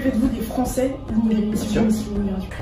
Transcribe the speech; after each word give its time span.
Que 0.00 0.04
faites-vous 0.04 0.28
des 0.28 0.40
Français 0.40 0.96
l'immigration 1.12 1.86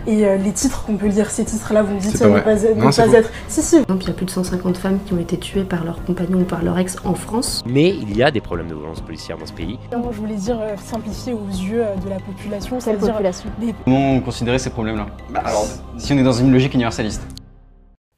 Et 0.08 0.26
euh, 0.26 0.36
les 0.38 0.50
titres 0.50 0.84
qu'on 0.84 0.96
peut 0.96 1.06
lire, 1.06 1.30
ces 1.30 1.44
titres-là, 1.44 1.84
vous 1.84 1.94
me 1.94 2.00
dites 2.00 2.20
ne 2.20 2.40
pas, 2.40 2.54
ne 2.56 2.96
pas 2.96 3.16
être. 3.16 3.30
Si, 3.46 3.62
si. 3.62 3.76
Il 3.76 4.06
y 4.06 4.10
a 4.10 4.12
plus 4.12 4.26
de 4.26 4.30
150 4.30 4.76
femmes 4.76 4.98
qui 5.06 5.12
ont 5.12 5.18
été 5.18 5.38
tuées 5.38 5.62
par 5.62 5.84
leur 5.84 6.02
compagnon 6.04 6.40
ou 6.40 6.44
par 6.44 6.64
leur 6.64 6.76
ex 6.78 6.96
en 7.04 7.14
France. 7.14 7.62
Mais 7.64 7.90
il 7.90 8.16
y 8.16 8.24
a 8.24 8.32
des 8.32 8.40
problèmes 8.40 8.66
de 8.66 8.74
violence 8.74 9.00
policière 9.02 9.38
dans 9.38 9.46
ce 9.46 9.52
pays. 9.52 9.78
je 9.92 10.18
voulais 10.18 10.34
dire 10.34 10.58
euh, 10.60 10.74
simplifier 10.84 11.32
aux 11.32 11.46
yeux 11.48 11.84
euh, 11.84 11.94
de 12.04 12.08
la 12.08 12.16
population. 12.16 12.78
Quelle 12.84 12.98
population? 12.98 13.50
Comment 13.84 14.20
considérer 14.20 14.58
ces 14.58 14.70
problèmes-là? 14.70 15.06
Bah, 15.30 15.42
Alors, 15.44 15.66
si 15.96 16.12
on 16.12 16.18
est 16.18 16.24
dans 16.24 16.32
une 16.32 16.50
logique 16.50 16.74
universaliste. 16.74 17.22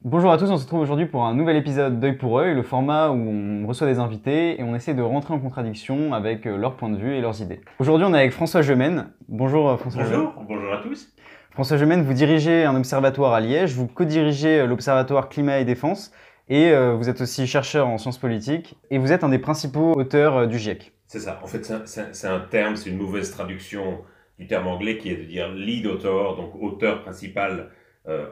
Bonjour 0.03 0.33
à 0.33 0.39
tous, 0.39 0.51
on 0.51 0.57
se 0.57 0.63
retrouve 0.63 0.81
aujourd'hui 0.81 1.05
pour 1.05 1.27
un 1.27 1.35
nouvel 1.35 1.57
épisode 1.57 2.01
d'œil 2.01 2.15
pour 2.15 2.39
œil, 2.39 2.55
le 2.55 2.63
format 2.63 3.11
où 3.11 3.17
on 3.17 3.67
reçoit 3.67 3.87
des 3.87 3.99
invités 3.99 4.59
et 4.59 4.65
on 4.65 4.75
essaie 4.75 4.95
de 4.95 5.03
rentrer 5.03 5.35
en 5.35 5.39
contradiction 5.39 6.15
avec 6.15 6.47
euh, 6.47 6.57
leur 6.57 6.79
point 6.79 6.89
de 6.89 6.97
vue 6.97 7.15
et 7.15 7.21
leurs 7.21 7.43
idées. 7.43 7.61
Aujourd'hui, 7.79 8.07
on 8.09 8.15
est 8.15 8.19
avec 8.19 8.33
François 8.33 8.63
Gemène. 8.63 9.09
Bonjour 9.29 9.69
euh, 9.69 9.77
François 9.77 10.05
Bonjour, 10.05 10.43
bonjour 10.49 10.73
à 10.73 10.79
tous. 10.79 11.13
François 11.51 11.77
Gemène, 11.77 12.01
vous 12.01 12.15
dirigez 12.15 12.65
un 12.65 12.77
observatoire 12.77 13.35
à 13.35 13.41
Liège, 13.41 13.75
vous 13.75 13.89
co-dirigez 13.89 14.61
euh, 14.61 14.67
l'observatoire 14.67 15.29
Climat 15.29 15.59
et 15.59 15.67
Défense 15.67 16.13
et 16.49 16.75
vous 16.97 17.09
êtes 17.09 17.21
aussi 17.21 17.47
chercheur 17.47 17.87
en 17.87 17.97
sciences 17.97 18.19
politiques 18.19 18.77
et 18.91 18.99
vous 18.99 19.13
êtes 19.13 19.23
un 19.23 19.29
des 19.29 19.39
principaux 19.39 19.93
auteurs 19.93 20.49
du 20.49 20.59
GIEC. 20.59 20.93
C'est 21.07 21.21
ça, 21.21 21.39
en 21.45 21.47
fait 21.47 21.71
c'est 21.85 22.27
un, 22.27 22.41
terme, 22.41 22.75
c'est 22.75 22.91
une 22.91 22.97
mauvaise 22.97 23.31
traduction 23.31 23.99
du 24.37 24.49
terme 24.49 24.67
anglais 24.67 24.99
qui 24.99 25.11
est 25.11 25.17
de 25.17 25.23
dire 25.25 25.49
lead 25.53 25.87
author, 25.87 26.37
donc 26.37 26.61
auteur 26.61 27.03
principal 27.03 27.69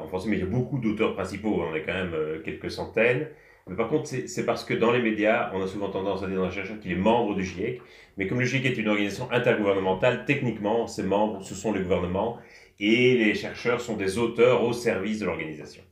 en 0.00 0.06
français, 0.06 0.28
mais 0.28 0.37
il 0.37 0.41
y 0.41 0.46
a 0.46 0.50
beaucoup 0.50 0.78
d'auteurs 0.78 1.14
principaux, 1.14 1.62
on 1.62 1.74
est 1.74 1.82
quand 1.82 1.95
même 1.95 2.14
euh, 2.14 2.41
quelques 2.45 2.70
centaines. 2.70 3.28
Mais 3.68 3.77
par 3.77 3.88
contre, 3.88 4.06
c'est 4.06 4.46
parce 4.46 4.64
que 4.64 4.73
dans 4.73 4.92
les 4.92 5.02
médias, 5.02 5.51
on 5.54 5.62
a 5.62 5.66
souvent 5.66 5.91
tendance 5.91 6.23
à 6.23 6.27
dire 6.27 6.37
dans 6.37 6.46
la 6.46 6.51
chercheur 6.51 6.78
qu'il 6.80 6.92
est 6.92 6.96
membre 6.96 7.34
du 7.34 7.45
GIEC. 7.45 7.82
Mais 8.16 8.26
comme 8.26 8.40
le 8.40 8.46
GIEC 8.46 8.65
est 8.65 8.79
une 8.79 8.88
organisation 8.88 9.30
intergouvernementale, 9.30 10.24
techniquement, 10.24 10.87
ses 10.87 11.02
membres, 11.02 11.43
ce 11.43 11.54
sont 11.54 11.73
les 11.73 11.82
gouvernements. 11.82 12.38
Et 12.80 13.18
les 13.18 13.35
chercheurs 13.35 13.82
sont 13.82 13.96
des 13.96 14.16
auteurs 14.16 14.65
au 14.65 14.73
service 14.73 15.18
de 15.18 15.26
l'organisation. 15.26 15.82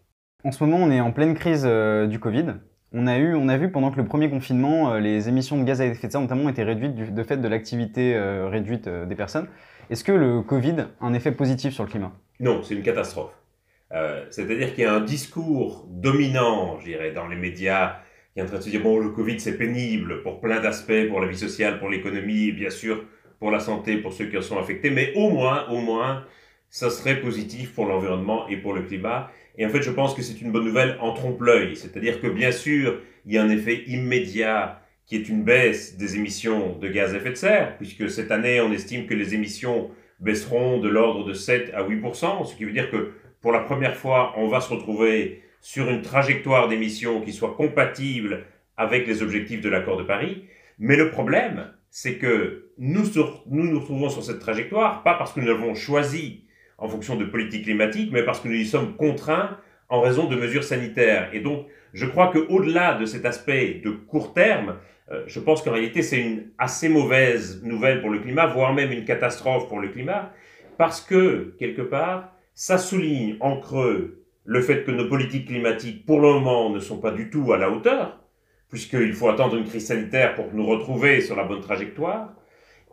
En 0.45 0.53
ce 0.53 0.65
moment, 0.65 0.79
on 0.79 0.91
est 0.91 1.01
en 1.01 1.13
pleine 1.13 1.35
crise 1.35 1.65
euh, 1.67 2.07
du 2.07 2.19
Covid. 2.19 2.55
On 2.93 3.07
a, 3.07 3.19
eu, 3.19 3.35
on 3.35 3.49
a 3.49 3.59
vu 3.59 3.71
pendant 3.71 3.91
que 3.91 3.99
le 3.99 4.07
premier 4.07 4.31
confinement, 4.31 4.95
les 4.95 5.29
émissions 5.29 5.59
de 5.59 5.65
gaz 5.65 5.83
à 5.83 5.87
effet 5.87 6.07
de 6.07 6.13
serre 6.13 6.23
notamment 6.23 6.49
étaient 6.49 6.63
réduites 6.63 6.95
du 6.95 7.11
de 7.11 7.23
fait 7.25 7.37
de 7.37 7.49
l'activité 7.49 8.19
réduite 8.49 8.89
des 8.89 9.15
personnes. 9.17 9.49
Est-ce 9.91 10.05
que 10.05 10.13
le 10.13 10.41
Covid 10.41 10.87
a 11.01 11.07
un 11.07 11.13
effet 11.13 11.33
positif 11.33 11.75
sur 11.75 11.85
le 11.85 11.91
climat? 11.91 12.13
Non, 12.41 12.63
c'est 12.63 12.75
une 12.75 12.83
catastrophe. 12.83 13.33
Euh, 13.93 14.25
c'est-à-dire 14.31 14.75
qu'il 14.75 14.85
y 14.85 14.87
a 14.87 14.95
un 14.95 15.01
discours 15.01 15.87
dominant, 15.89 16.79
je 16.81 16.87
dirais, 16.87 17.13
dans 17.13 17.29
les 17.29 17.37
médias, 17.37 17.99
qui 18.33 18.41
est 18.41 18.43
en 18.43 18.47
train 18.47 18.59
de 18.59 18.63
se 18.63 18.71
dire, 18.71 18.83
bon, 18.83 18.99
le 18.99 19.11
Covid, 19.11 19.39
c'est 19.41 19.57
pénible 19.57 20.23
pour 20.23 20.41
plein 20.41 20.61
d'aspects, 20.61 21.09
pour 21.09 21.21
la 21.21 21.29
vie 21.29 21.39
sociale, 21.39 21.79
pour 21.79 21.89
l'économie, 21.89 22.53
bien 22.53 22.71
sûr, 22.71 23.05
pour 23.39 23.51
la 23.51 23.61
santé, 23.61 23.99
pour 23.99 24.13
ceux 24.13 24.27
qui 24.27 24.37
en 24.37 24.43
sont 24.43 24.59
affectés, 24.59 24.91
mais 24.91 25.13
au 25.15 25.31
moins, 25.31 25.69
au 25.69 25.81
moins, 25.81 26.25
ça 26.69 26.91
serait 26.91 27.21
positif 27.21 27.75
pour 27.75 27.87
l'environnement 27.87 28.49
et 28.49 28.57
pour 28.57 28.75
le 28.75 28.83
climat. 28.83 29.31
Et 29.57 29.65
en 29.65 29.69
fait, 29.69 29.83
je 29.83 29.91
pense 29.91 30.15
que 30.15 30.23
c'est 30.23 30.41
une 30.41 30.53
bonne 30.53 30.65
nouvelle 30.65 30.99
en 31.01 31.15
trompe-l'œil. 31.15 31.77
C'est-à-dire 31.77 32.21
que, 32.21 32.27
bien 32.27 32.53
sûr, 32.53 33.01
il 33.25 33.33
y 33.33 33.39
a 33.39 33.43
un 33.43 33.49
effet 33.49 33.85
immédiat 33.87 34.83
qui 35.07 35.17
est 35.17 35.29
une 35.29 35.45
baisse 35.45 35.97
des 35.97 36.17
émissions 36.17 36.77
de 36.79 36.89
gaz 36.89 37.15
à 37.15 37.19
effet 37.19 37.31
de 37.31 37.37
serre, 37.37 37.77
puisque 37.79 38.11
cette 38.11 38.33
année, 38.33 38.61
on 38.61 38.73
estime 38.73 39.07
que 39.07 39.15
les 39.15 39.35
émissions 39.35 39.91
baisseront 40.19 40.81
de 40.81 40.89
l'ordre 40.89 41.25
de 41.25 41.33
7 41.33 41.73
à 41.75 41.85
8%, 41.85 42.45
ce 42.45 42.57
qui 42.57 42.65
veut 42.65 42.73
dire 42.73 42.91
que 42.91 43.13
pour 43.47 43.53
la 43.53 43.61
première 43.61 43.95
fois, 43.95 44.33
on 44.39 44.49
va 44.49 44.61
se 44.61 44.75
retrouver 44.75 45.41
sur 45.61 45.89
une 45.89 46.03
trajectoire 46.03 46.67
d'émission 46.67 47.21
qui 47.21 47.33
soit 47.33 47.55
compatible 47.55 48.43
avec 48.77 49.07
les 49.07 49.23
objectifs 49.23 49.61
de 49.61 49.69
l'accord 49.69 49.97
de 49.97 50.03
Paris. 50.03 50.47
Mais 50.81 50.97
le 50.97 51.13
problème, 51.13 51.69
c'est 51.89 52.17
que 52.17 52.73
nous, 52.77 53.05
nous 53.49 53.71
nous 53.71 53.79
retrouvons 53.79 54.11
sur 54.11 54.25
cette 54.25 54.41
trajectoire, 54.41 55.05
pas 55.05 55.15
parce 55.15 55.33
que 55.33 55.39
nous 55.39 55.47
l'avons 55.47 55.77
choisi 55.77 56.43
en 56.79 56.89
fonction 56.89 57.15
de 57.15 57.25
politique 57.25 57.63
climatique, 57.63 58.11
mais 58.13 58.25
parce 58.25 58.41
que 58.41 58.49
nous 58.49 58.57
y 58.57 58.67
sommes 58.67 58.97
contraints 58.97 59.57
en 59.91 60.01
raison 60.01 60.27
de 60.27 60.35
mesures 60.35 60.65
sanitaires. 60.65 61.31
Et 61.33 61.39
donc, 61.39 61.67
je 61.93 62.07
crois 62.07 62.33
qu'au-delà 62.33 62.95
de 62.95 63.07
cet 63.07 63.25
aspect 63.25 63.81
de 63.85 63.91
court 63.91 64.35
terme, 64.35 64.75
euh, 65.13 65.23
je 65.29 65.39
pense 65.39 65.63
qu'en 65.63 65.71
réalité, 65.71 66.03
c'est 66.03 66.21
une 66.21 66.49
assez 66.59 66.89
mauvaise 66.89 67.63
nouvelle 67.63 68.01
pour 68.01 68.11
le 68.11 68.19
climat, 68.19 68.47
voire 68.47 68.75
même 68.75 68.91
une 68.91 69.05
catastrophe 69.05 69.69
pour 69.69 69.79
le 69.79 69.87
climat, 69.87 70.33
parce 70.79 71.01
que, 71.01 71.55
quelque 71.61 71.83
part, 71.83 72.33
ça 72.57 72.79
souligne 72.79 73.37
en 73.41 73.59
creux 73.59 74.25
le 74.45 74.63
fait 74.63 74.83
que 74.83 74.91
nos 74.91 75.09
politiques 75.09 75.49
climatiques, 75.49 76.07
pour 76.07 76.21
le 76.21 76.33
moment, 76.33 76.71
ne 76.71 76.81
sont 76.81 76.99
pas 76.99 77.11
du 77.11 77.29
tout 77.29 77.53
à 77.53 77.59
la 77.59 77.71
hauteur, 77.71 78.19
puisqu'il 78.71 79.13
faut 79.13 79.29
attendre 79.29 79.57
une 79.57 79.67
crise 79.67 79.87
sanitaire 79.87 80.35
pour 80.35 80.47
nous 80.55 80.65
retrouver 80.65 81.21
sur 81.21 81.37
la 81.37 81.45
bonne 81.45 81.61
trajectoire, 81.61 82.35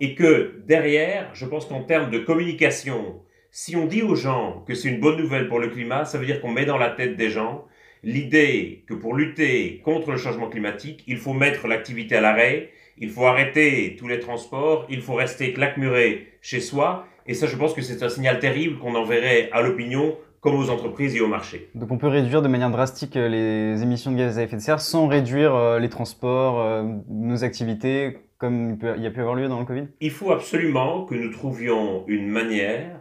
et 0.01 0.15
que 0.15 0.61
derrière, 0.67 1.33
je 1.33 1.45
pense 1.45 1.65
qu'en 1.65 1.83
termes 1.83 2.11
de 2.11 2.19
communication, 2.19 3.21
si 3.51 3.77
on 3.77 3.85
dit 3.85 4.01
aux 4.01 4.15
gens 4.15 4.65
que 4.67 4.75
c'est 4.75 4.89
une 4.89 4.99
bonne 4.99 5.17
nouvelle 5.17 5.47
pour 5.47 5.59
le 5.59 5.69
climat, 5.69 6.03
ça 6.03 6.17
veut 6.17 6.25
dire 6.25 6.41
qu'on 6.41 6.51
met 6.51 6.65
dans 6.65 6.77
la 6.77 6.89
tête 6.89 7.15
des 7.15 7.29
gens 7.29 7.65
l'idée 8.03 8.83
que 8.89 8.93
pour 8.93 9.15
lutter 9.15 9.79
contre 9.85 10.11
le 10.11 10.17
changement 10.17 10.49
climatique, 10.49 11.05
il 11.07 11.17
faut 11.17 11.33
mettre 11.33 11.69
l'activité 11.69 12.17
à 12.17 12.21
l'arrêt, 12.21 12.71
il 12.97 13.09
faut 13.09 13.25
arrêter 13.25 13.95
tous 13.97 14.09
les 14.09 14.19
transports, 14.19 14.85
il 14.89 15.01
faut 15.01 15.13
rester 15.13 15.53
claquemuré 15.53 16.33
chez 16.41 16.59
soi, 16.59 17.07
et 17.25 17.33
ça, 17.33 17.47
je 17.47 17.55
pense 17.55 17.73
que 17.73 17.81
c'est 17.81 18.03
un 18.03 18.09
signal 18.09 18.39
terrible 18.39 18.79
qu'on 18.79 18.95
enverrait 18.95 19.49
à 19.51 19.61
l'opinion 19.61 20.17
comme 20.43 20.55
aux 20.55 20.69
entreprises 20.69 21.15
et 21.15 21.21
au 21.21 21.27
marché. 21.27 21.69
Donc 21.73 21.89
on 21.89 21.97
peut 21.97 22.09
réduire 22.09 22.41
de 22.41 22.49
manière 22.49 22.69
drastique 22.69 23.15
euh, 23.15 23.29
les 23.29 23.81
émissions 23.81 24.11
de 24.11 24.17
gaz 24.17 24.37
à 24.37 24.43
effet 24.43 24.57
de 24.57 24.61
serre 24.61 24.81
sans 24.81 25.07
réduire 25.07 25.55
euh, 25.55 25.79
les 25.79 25.87
transports, 25.87 26.59
euh, 26.59 26.83
nos 27.07 27.45
activités, 27.45 28.17
comme 28.37 28.77
il 28.97 29.01
y 29.01 29.07
a 29.07 29.11
pu 29.11 29.21
avoir 29.21 29.35
lieu 29.35 29.47
dans 29.47 29.59
le 29.59 29.65
Covid? 29.65 29.87
Il 30.01 30.11
faut 30.11 30.33
absolument 30.33 31.05
que 31.05 31.15
nous 31.15 31.31
trouvions 31.31 32.03
une 32.07 32.27
manière 32.27 32.99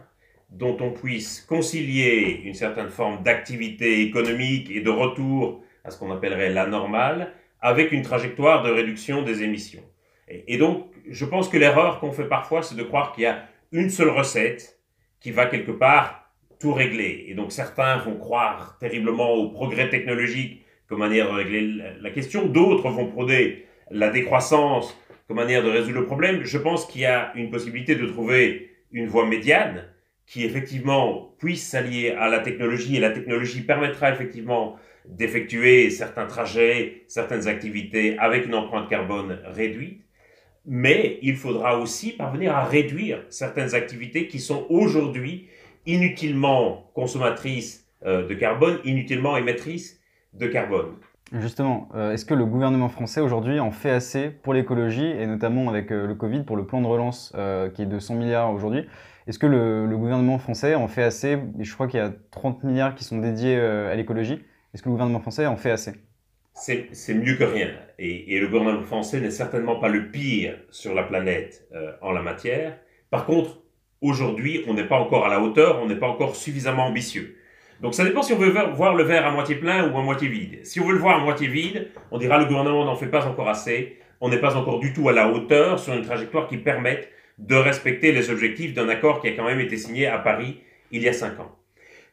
dont 0.51 0.77
on 0.79 0.91
puisse 0.91 1.41
concilier 1.41 2.43
une 2.45 2.53
certaine 2.53 2.89
forme 2.89 3.23
d'activité 3.23 4.03
économique 4.03 4.71
et 4.71 4.79
de 4.79 4.89
retour 4.89 5.61
à 5.83 5.89
ce 5.89 5.99
qu'on 5.99 6.11
appellerait 6.11 6.51
la 6.51 6.65
normale 6.65 7.33
avec 7.59 7.91
une 7.91 8.03
trajectoire 8.03 8.63
de 8.63 8.71
réduction 8.71 9.21
des 9.21 9.43
émissions. 9.43 9.83
Et, 10.29 10.53
et 10.53 10.57
donc, 10.57 10.85
je 11.09 11.25
pense 11.25 11.49
que 11.49 11.57
l'erreur 11.57 11.99
qu'on 11.99 12.13
fait 12.13 12.29
parfois, 12.29 12.61
c'est 12.61 12.75
de 12.75 12.83
croire 12.83 13.11
qu'il 13.11 13.23
y 13.23 13.27
a 13.27 13.43
une 13.73 13.89
seule 13.89 14.09
recette 14.09 14.79
qui 15.19 15.31
va 15.31 15.47
quelque 15.47 15.71
part 15.71 16.31
tout 16.59 16.73
régler. 16.73 17.25
Et 17.27 17.33
donc 17.33 17.51
certains 17.51 17.97
vont 17.97 18.17
croire 18.17 18.77
terriblement 18.79 19.31
au 19.33 19.49
progrès 19.49 19.89
technologique 19.89 20.63
comme 20.87 20.99
manière 20.99 21.27
de 21.27 21.33
régler 21.33 21.81
la 21.99 22.09
question, 22.11 22.45
d'autres 22.45 22.89
vont 22.89 23.07
prôner 23.07 23.65
la 23.89 24.09
décroissance 24.09 24.95
comme 25.27 25.37
manière 25.37 25.63
de 25.63 25.69
résoudre 25.69 25.99
le 25.99 26.05
problème. 26.05 26.43
Je 26.43 26.57
pense 26.57 26.85
qu'il 26.85 27.01
y 27.01 27.05
a 27.05 27.31
une 27.35 27.49
possibilité 27.49 27.95
de 27.95 28.05
trouver 28.05 28.69
une 28.91 29.07
voie 29.07 29.25
médiane 29.25 29.85
qui 30.27 30.45
effectivement 30.45 31.35
puisse 31.39 31.67
s'allier 31.67 32.11
à 32.11 32.29
la 32.29 32.39
technologie 32.39 32.95
et 32.95 32.99
la 32.99 33.09
technologie 33.09 33.61
permettra 33.61 34.11
effectivement 34.11 34.77
d'effectuer 35.05 35.89
certains 35.89 36.27
trajets, 36.27 37.03
certaines 37.07 37.47
activités 37.47 38.17
avec 38.19 38.45
une 38.45 38.55
empreinte 38.55 38.89
carbone 38.89 39.39
réduite 39.45 40.02
mais 40.65 41.19
il 41.21 41.35
faudra 41.35 41.77
aussi 41.77 42.13
parvenir 42.13 42.55
à 42.55 42.63
réduire 42.63 43.23
certaines 43.29 43.75
activités 43.75 44.27
qui 44.27 44.39
sont 44.39 44.65
aujourd'hui 44.69 45.47
inutilement 45.85 46.89
consommatrices 46.93 47.85
euh, 48.05 48.27
de 48.27 48.33
carbone, 48.33 48.79
inutilement 48.85 49.37
émettrices 49.37 49.99
de 50.33 50.47
carbone. 50.47 50.95
Justement, 51.33 51.89
euh, 51.95 52.11
est-ce 52.11 52.25
que 52.25 52.33
le 52.33 52.45
gouvernement 52.45 52.89
français 52.89 53.21
aujourd'hui 53.21 53.59
en 53.59 53.71
fait 53.71 53.89
assez 53.89 54.29
pour 54.29 54.53
l'écologie, 54.53 55.05
et 55.05 55.25
notamment 55.25 55.69
avec 55.69 55.91
euh, 55.91 56.05
le 56.05 56.15
Covid, 56.15 56.43
pour 56.43 56.55
le 56.55 56.65
plan 56.65 56.81
de 56.81 56.87
relance 56.87 57.33
qui 57.73 57.81
est 57.81 57.87
de 57.87 57.99
100 57.99 58.15
milliards 58.15 58.51
aujourd'hui? 58.53 58.85
Est-ce 59.25 59.39
que 59.39 59.47
le, 59.47 59.87
gouvernement 59.97 60.37
français 60.37 60.75
en 60.75 60.87
fait 60.87 61.03
assez? 61.03 61.39
Je 61.59 61.73
crois 61.73 61.87
qu'il 61.87 61.99
y 61.99 62.03
a 62.03 62.11
30 62.31 62.63
milliards 62.63 62.93
qui 62.93 63.03
sont 63.03 63.19
dédiés 63.19 63.57
à 63.57 63.95
l'écologie. 63.95 64.43
Est-ce 64.73 64.83
que 64.83 64.89
le 64.89 64.93
gouvernement 64.93 65.21
français 65.21 65.45
en 65.45 65.55
fait 65.55 65.71
assez? 65.71 65.93
C'est 66.53 67.13
mieux 67.13 67.35
que 67.35 67.43
rien. 67.43 67.71
Et, 67.99 68.39
le 68.39 68.47
gouvernement 68.47 68.83
français 68.83 69.19
n'est 69.19 69.31
certainement 69.31 69.77
pas 69.79 69.87
le 69.87 70.09
pire 70.09 70.57
sur 70.69 70.93
la 70.93 71.03
planète 71.03 71.67
euh, 71.73 71.93
en 72.01 72.11
la 72.11 72.21
matière. 72.21 72.77
Par 73.09 73.25
contre, 73.25 73.61
aujourd'hui, 74.01 74.63
on 74.67 74.73
n'est 74.73 74.87
pas 74.87 74.97
encore 74.97 75.25
à 75.25 75.29
la 75.29 75.39
hauteur, 75.39 75.81
on 75.81 75.87
n'est 75.87 75.95
pas 75.95 76.07
encore 76.07 76.35
suffisamment 76.35 76.85
ambitieux. 76.85 77.37
Donc 77.81 77.95
ça 77.95 78.03
dépend 78.03 78.21
si 78.21 78.33
on 78.33 78.37
veut 78.37 78.53
voir 78.75 78.95
le 78.95 79.03
verre 79.03 79.25
à 79.25 79.31
moitié 79.31 79.55
plein 79.55 79.91
ou 79.91 79.97
à 79.97 80.01
moitié 80.01 80.27
vide. 80.27 80.65
Si 80.65 80.79
on 80.79 80.85
veut 80.85 80.93
le 80.93 80.99
voir 80.99 81.19
à 81.19 81.23
moitié 81.23 81.47
vide, 81.47 81.89
on 82.11 82.17
dira 82.17 82.37
le 82.37 82.45
gouvernement 82.45 82.85
n'en 82.85 82.95
fait 82.95 83.07
pas 83.07 83.25
encore 83.25 83.49
assez, 83.49 83.99
on 84.21 84.29
n'est 84.29 84.39
pas 84.39 84.55
encore 84.55 84.79
du 84.79 84.93
tout 84.93 85.09
à 85.09 85.13
la 85.13 85.29
hauteur 85.29 85.79
sur 85.79 85.93
une 85.93 86.03
trajectoire 86.03 86.47
qui 86.47 86.57
permette 86.57 87.09
de 87.39 87.55
respecter 87.55 88.11
les 88.11 88.29
objectifs 88.29 88.73
d'un 88.73 88.87
accord 88.89 89.21
qui 89.21 89.27
a 89.27 89.31
quand 89.31 89.43
même 89.43 89.59
été 89.59 89.75
signé 89.75 90.07
à 90.07 90.19
Paris 90.19 90.61
il 90.91 91.01
y 91.01 91.09
a 91.09 91.13
cinq 91.13 91.39
ans. 91.39 91.57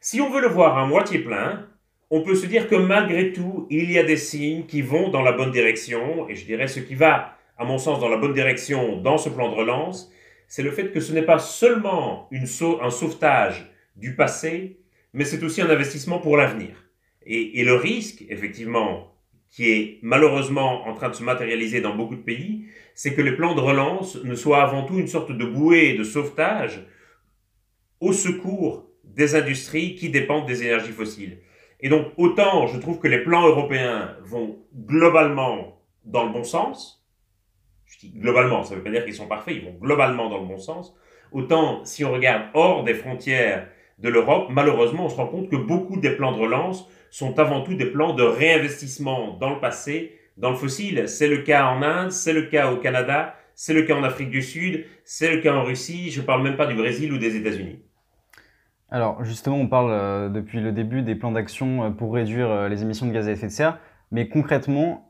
Si 0.01 0.19
on 0.19 0.29
veut 0.29 0.41
le 0.41 0.47
voir 0.47 0.77
à 0.77 0.85
moitié 0.85 1.19
plein, 1.19 1.67
on 2.11 2.21
peut 2.21 2.35
se 2.35 2.45
dire 2.45 2.67
que 2.67 2.75
malgré 2.75 3.31
tout, 3.31 3.67
il 3.69 3.89
y 3.89 3.97
a 3.97 4.03
des 4.03 4.17
signes 4.17 4.65
qui 4.65 4.81
vont 4.81 5.09
dans 5.09 5.21
la 5.21 5.31
bonne 5.31 5.51
direction, 5.51 6.27
et 6.27 6.35
je 6.35 6.45
dirais 6.45 6.67
ce 6.67 6.81
qui 6.81 6.93
va, 6.93 7.37
à 7.57 7.63
mon 7.63 7.77
sens, 7.77 8.01
dans 8.01 8.09
la 8.09 8.17
bonne 8.17 8.33
direction 8.33 8.97
dans 8.97 9.17
ce 9.17 9.29
plan 9.29 9.49
de 9.49 9.55
relance, 9.55 10.11
c'est 10.49 10.61
le 10.61 10.71
fait 10.71 10.91
que 10.91 10.99
ce 10.99 11.13
n'est 11.13 11.21
pas 11.21 11.39
seulement 11.39 12.29
un 12.33 12.89
sauvetage 12.89 13.71
du 13.95 14.17
passé, 14.17 14.81
mais 15.13 15.23
c'est 15.23 15.41
aussi 15.41 15.61
un 15.61 15.69
investissement 15.69 16.19
pour 16.19 16.35
l'avenir. 16.35 16.75
Et, 17.25 17.63
le 17.63 17.75
risque, 17.75 18.25
effectivement, 18.27 19.15
qui 19.49 19.69
est 19.69 19.99
malheureusement 20.01 20.87
en 20.87 20.93
train 20.93 21.09
de 21.09 21.15
se 21.15 21.23
matérialiser 21.23 21.79
dans 21.79 21.95
beaucoup 21.95 22.15
de 22.15 22.21
pays, 22.21 22.65
c'est 22.93 23.13
que 23.13 23.21
les 23.21 23.37
plans 23.37 23.55
de 23.55 23.61
relance 23.61 24.21
ne 24.23 24.35
soient 24.35 24.63
avant 24.63 24.83
tout 24.83 24.97
une 24.97 25.07
sorte 25.07 25.31
de 25.31 25.45
bouée 25.45 25.93
de 25.93 26.03
sauvetage 26.03 26.85
au 28.01 28.11
secours 28.11 28.89
des 29.05 29.35
industries 29.35 29.95
qui 29.95 30.09
dépendent 30.09 30.47
des 30.47 30.63
énergies 30.63 30.91
fossiles. 30.91 31.37
Et 31.81 31.89
donc, 31.89 32.07
autant 32.17 32.67
je 32.67 32.79
trouve 32.79 32.99
que 32.99 33.07
les 33.07 33.23
plans 33.23 33.47
européens 33.47 34.15
vont 34.23 34.59
globalement 34.75 35.81
dans 36.05 36.25
le 36.25 36.31
bon 36.31 36.43
sens, 36.43 37.03
je 37.85 37.99
dis 37.99 38.11
globalement, 38.11 38.63
ça 38.63 38.73
ne 38.73 38.79
veut 38.79 38.83
pas 38.83 38.91
dire 38.91 39.03
qu'ils 39.03 39.15
sont 39.15 39.27
parfaits, 39.27 39.55
ils 39.55 39.65
vont 39.65 39.77
globalement 39.79 40.29
dans 40.29 40.39
le 40.39 40.47
bon 40.47 40.57
sens, 40.57 40.95
autant 41.31 41.83
si 41.85 42.05
on 42.05 42.11
regarde 42.11 42.43
hors 42.53 42.83
des 42.83 42.93
frontières 42.93 43.67
de 43.99 44.09
l'Europe, 44.09 44.47
malheureusement, 44.49 45.05
on 45.05 45.09
se 45.09 45.15
rend 45.15 45.27
compte 45.27 45.49
que 45.49 45.55
beaucoup 45.55 45.97
des 45.97 46.11
plans 46.11 46.31
de 46.31 46.39
relance 46.39 46.87
sont 47.09 47.37
avant 47.39 47.61
tout 47.61 47.75
des 47.75 47.85
plans 47.85 48.13
de 48.13 48.23
réinvestissement 48.23 49.37
dans 49.37 49.51
le 49.51 49.59
passé, 49.59 50.17
dans 50.37 50.49
le 50.49 50.55
fossile. 50.55 51.07
C'est 51.07 51.27
le 51.27 51.39
cas 51.39 51.67
en 51.67 51.81
Inde, 51.83 52.11
c'est 52.11 52.33
le 52.33 52.43
cas 52.43 52.71
au 52.71 52.77
Canada, 52.77 53.35
c'est 53.53 53.73
le 53.73 53.83
cas 53.83 53.95
en 53.95 54.03
Afrique 54.03 54.29
du 54.29 54.41
Sud, 54.41 54.85
c'est 55.03 55.29
le 55.29 55.41
cas 55.41 55.53
en 55.53 55.63
Russie, 55.63 56.09
je 56.09 56.21
ne 56.21 56.25
parle 56.25 56.41
même 56.41 56.55
pas 56.55 56.65
du 56.65 56.75
Brésil 56.75 57.13
ou 57.13 57.17
des 57.17 57.35
États-Unis. 57.35 57.83
Alors 58.91 59.23
justement, 59.23 59.57
on 59.57 59.67
parle 59.67 59.91
euh, 59.91 60.27
depuis 60.27 60.59
le 60.59 60.73
début 60.73 61.01
des 61.01 61.15
plans 61.15 61.31
d'action 61.31 61.85
euh, 61.85 61.89
pour 61.91 62.13
réduire 62.13 62.51
euh, 62.51 62.67
les 62.67 62.81
émissions 62.81 63.07
de 63.07 63.13
gaz 63.13 63.29
à 63.29 63.31
effet 63.31 63.47
de 63.47 63.51
serre, 63.51 63.79
mais 64.11 64.27
concrètement, 64.27 65.07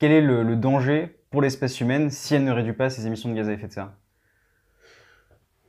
quel 0.00 0.10
est 0.10 0.22
le, 0.22 0.56
danger 0.56 1.10
pour 1.30 1.42
l'espèce 1.42 1.80
humaine 1.80 2.10
si 2.10 2.34
elle 2.34 2.42
ne 2.42 2.50
réduit 2.50 2.72
pas 2.72 2.90
ses 2.90 3.06
émissions 3.06 3.28
de 3.28 3.36
gaz 3.36 3.48
à 3.48 3.52
effet 3.52 3.68
de 3.68 3.72
serre? 3.72 3.92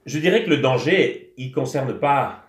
Je 0.07 0.17
dirais 0.17 0.43
que 0.43 0.49
le 0.49 0.57
danger, 0.57 1.33
il 1.37 1.49
ne 1.49 1.53
concerne 1.53 1.99
pas 1.99 2.45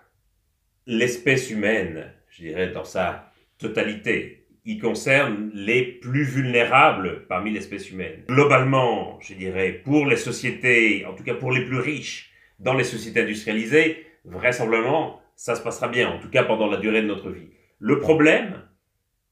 l'espèce 0.87 1.51
humaine, 1.51 2.05
je 2.29 2.43
dirais 2.43 2.71
dans 2.71 2.85
sa 2.85 3.31
totalité. 3.59 4.47
Il 4.63 4.79
concerne 4.79 5.51
les 5.53 5.83
plus 5.83 6.23
vulnérables 6.23 7.27
parmi 7.27 7.51
l'espèce 7.51 7.91
humaine. 7.91 8.23
Globalement, 8.27 9.19
je 9.21 9.35
dirais, 9.35 9.73
pour 9.83 10.07
les 10.07 10.17
sociétés, 10.17 11.05
en 11.05 11.13
tout 11.13 11.23
cas 11.23 11.35
pour 11.35 11.51
les 11.51 11.65
plus 11.65 11.79
riches, 11.79 12.31
dans 12.59 12.73
les 12.73 12.85
sociétés 12.85 13.21
industrialisées, 13.21 14.04
vraisemblablement, 14.25 15.21
ça 15.35 15.55
se 15.55 15.61
passera 15.61 15.87
bien, 15.87 16.09
en 16.09 16.19
tout 16.19 16.29
cas 16.29 16.43
pendant 16.43 16.67
la 16.67 16.77
durée 16.77 17.01
de 17.01 17.07
notre 17.07 17.29
vie. 17.29 17.49
Le 17.79 17.99
problème, 17.99 18.61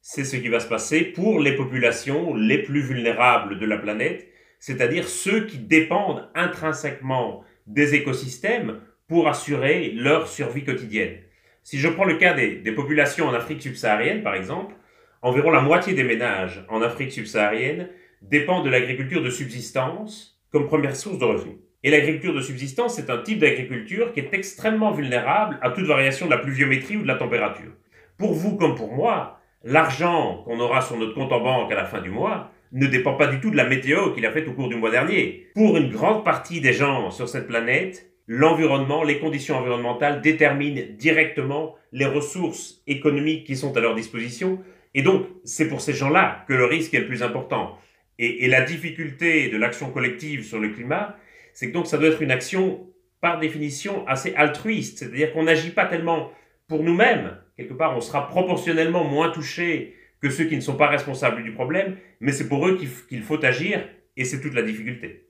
c'est 0.02 0.26
ce 0.26 0.36
qui 0.36 0.50
va 0.50 0.60
se 0.60 0.68
passer 0.68 1.02
pour 1.02 1.40
les 1.40 1.56
populations 1.56 2.36
les 2.36 2.62
plus 2.62 2.82
vulnérables 2.82 3.58
de 3.58 3.66
la 3.66 3.78
planète, 3.78 4.28
c'est-à-dire 4.60 5.08
ceux 5.08 5.46
qui 5.46 5.58
dépendent 5.58 6.30
intrinsèquement 6.36 7.44
des 7.68 7.96
écosystèmes 7.96 8.82
pour 9.08 9.28
assurer 9.28 9.92
leur 9.92 10.28
survie 10.28 10.64
quotidienne. 10.64 11.18
Si 11.64 11.80
je 11.80 11.88
prends 11.88 12.04
le 12.04 12.18
cas 12.18 12.34
des, 12.34 12.72
populations 12.74 13.28
en 13.28 13.34
Afrique 13.34 13.62
subsaharienne, 13.62 14.24
par 14.24 14.36
exemple, 14.36 14.76
environ 15.22 15.52
la 15.52 15.62
moitié 15.62 15.94
des 15.94 16.04
ménages 16.04 16.66
en 16.68 16.82
Afrique 16.82 17.14
subsaharienne 17.14 17.90
dépendent 18.22 18.66
de 18.66 18.70
l'agriculture 18.70 19.24
de 19.24 19.30
subsistance 19.30 20.42
comme 20.52 20.68
première 20.68 20.96
source 20.96 21.18
de 21.18 21.26
revenus. 21.26 21.58
Et 21.84 21.92
l'agriculture 21.92 22.34
de 22.34 22.42
subsistance, 22.42 22.96
c'est 22.96 23.10
un 23.10 23.18
type 23.18 23.40
d'agriculture 23.40 24.14
qui 24.14 24.22
est 24.22 24.34
extrêmement 24.34 24.92
vulnérable 24.92 25.60
à 25.62 25.70
toute 25.70 25.86
variation 25.86 26.28
de 26.28 26.32
la 26.32 26.38
pluviométrie 26.38 26.96
ou 26.96 27.02
de 27.02 27.08
la 27.08 27.16
température. 27.16 27.72
Pour 28.18 28.34
vous 28.34 28.56
comme 28.56 28.76
pour 28.76 28.94
moi, 28.94 29.42
l'argent 29.66 30.44
qu'on 30.46 30.62
aura 30.62 30.82
sur 30.82 30.98
notre 30.98 31.14
compte 31.14 31.34
en 31.34 31.42
banque 31.42 31.72
à 31.74 31.76
la 31.76 31.84
fin 31.84 32.00
du 32.00 32.10
mois 32.10 32.52
ne 32.72 32.88
dépend 32.88 33.16
pas 33.16 33.28
du 33.28 33.42
tout 33.42 33.52
de 33.52 33.58
la 33.58 33.68
météo 33.68 34.14
qu'il 34.14 34.26
a 34.26 34.32
faite 34.32 34.48
au 34.48 34.54
cours 34.54 34.70
du 34.70 34.76
mois 34.76 34.92
dernier. 34.92 35.48
Pour 35.56 35.76
une 35.76 35.90
grande 35.90 36.24
partie 36.24 36.62
des 36.62 36.72
gens 36.72 37.12
sur 37.12 37.28
cette 37.28 37.48
planète, 37.48 38.10
l'environnement, 38.28 39.04
les 39.04 39.20
conditions 39.20 39.58
environnementales 39.58 40.22
déterminent 40.22 40.82
directement 40.98 41.76
les 41.92 42.06
ressources 42.06 42.82
économiques 42.88 43.46
qui 43.46 43.58
sont 43.58 43.76
à 43.76 43.82
leur 43.82 43.94
disposition. 43.94 44.60
Et 44.96 45.02
donc, 45.02 45.26
c'est 45.44 45.68
pour 45.68 45.82
ces 45.82 45.94
gens-là 45.94 46.46
que 46.48 46.54
le 46.54 46.66
risque 46.66 46.94
est 46.94 47.02
le 47.02 47.08
plus 47.08 47.24
important. 47.24 47.78
Et, 48.20 48.46
et 48.46 48.48
la 48.48 48.62
difficulté 48.62 49.50
de 49.50 49.58
l'action 49.58 49.92
collective 49.92 50.44
sur 50.44 50.60
le 50.60 50.70
climat, 50.70 51.18
c'est 51.54 51.70
que 51.70 51.74
donc 51.74 51.88
ça 51.88 51.98
doit 51.98 52.10
être 52.10 52.22
une 52.22 52.32
action 52.32 52.88
par 53.22 53.40
définition 53.40 54.06
assez 54.08 54.34
altruiste, 54.36 55.00
c'est-à-dire 55.00 55.34
qu'on 55.34 55.44
n'agit 55.44 55.72
pas 55.72 55.86
tellement 55.86 56.32
pour 56.68 56.84
nous-mêmes, 56.84 57.38
quelque 57.56 57.74
part 57.74 57.96
on 57.96 58.02
sera 58.02 58.28
proportionnellement 58.28 59.04
moins 59.04 59.32
touché 59.32 59.96
que 60.22 60.30
ceux 60.30 60.46
qui 60.46 60.56
ne 60.56 60.62
sont 60.62 60.76
pas 60.76 60.88
responsables 60.88 61.44
du 61.44 61.54
problème, 61.54 61.98
mais 62.20 62.32
c'est 62.32 62.48
pour 62.48 62.68
eux 62.68 62.78
qu'il 63.10 63.22
faut 63.22 63.44
agir 63.44 63.82
et 64.16 64.26
c'est 64.26 64.42
toute 64.42 64.54
la 64.54 64.62
difficulté. 64.62 65.28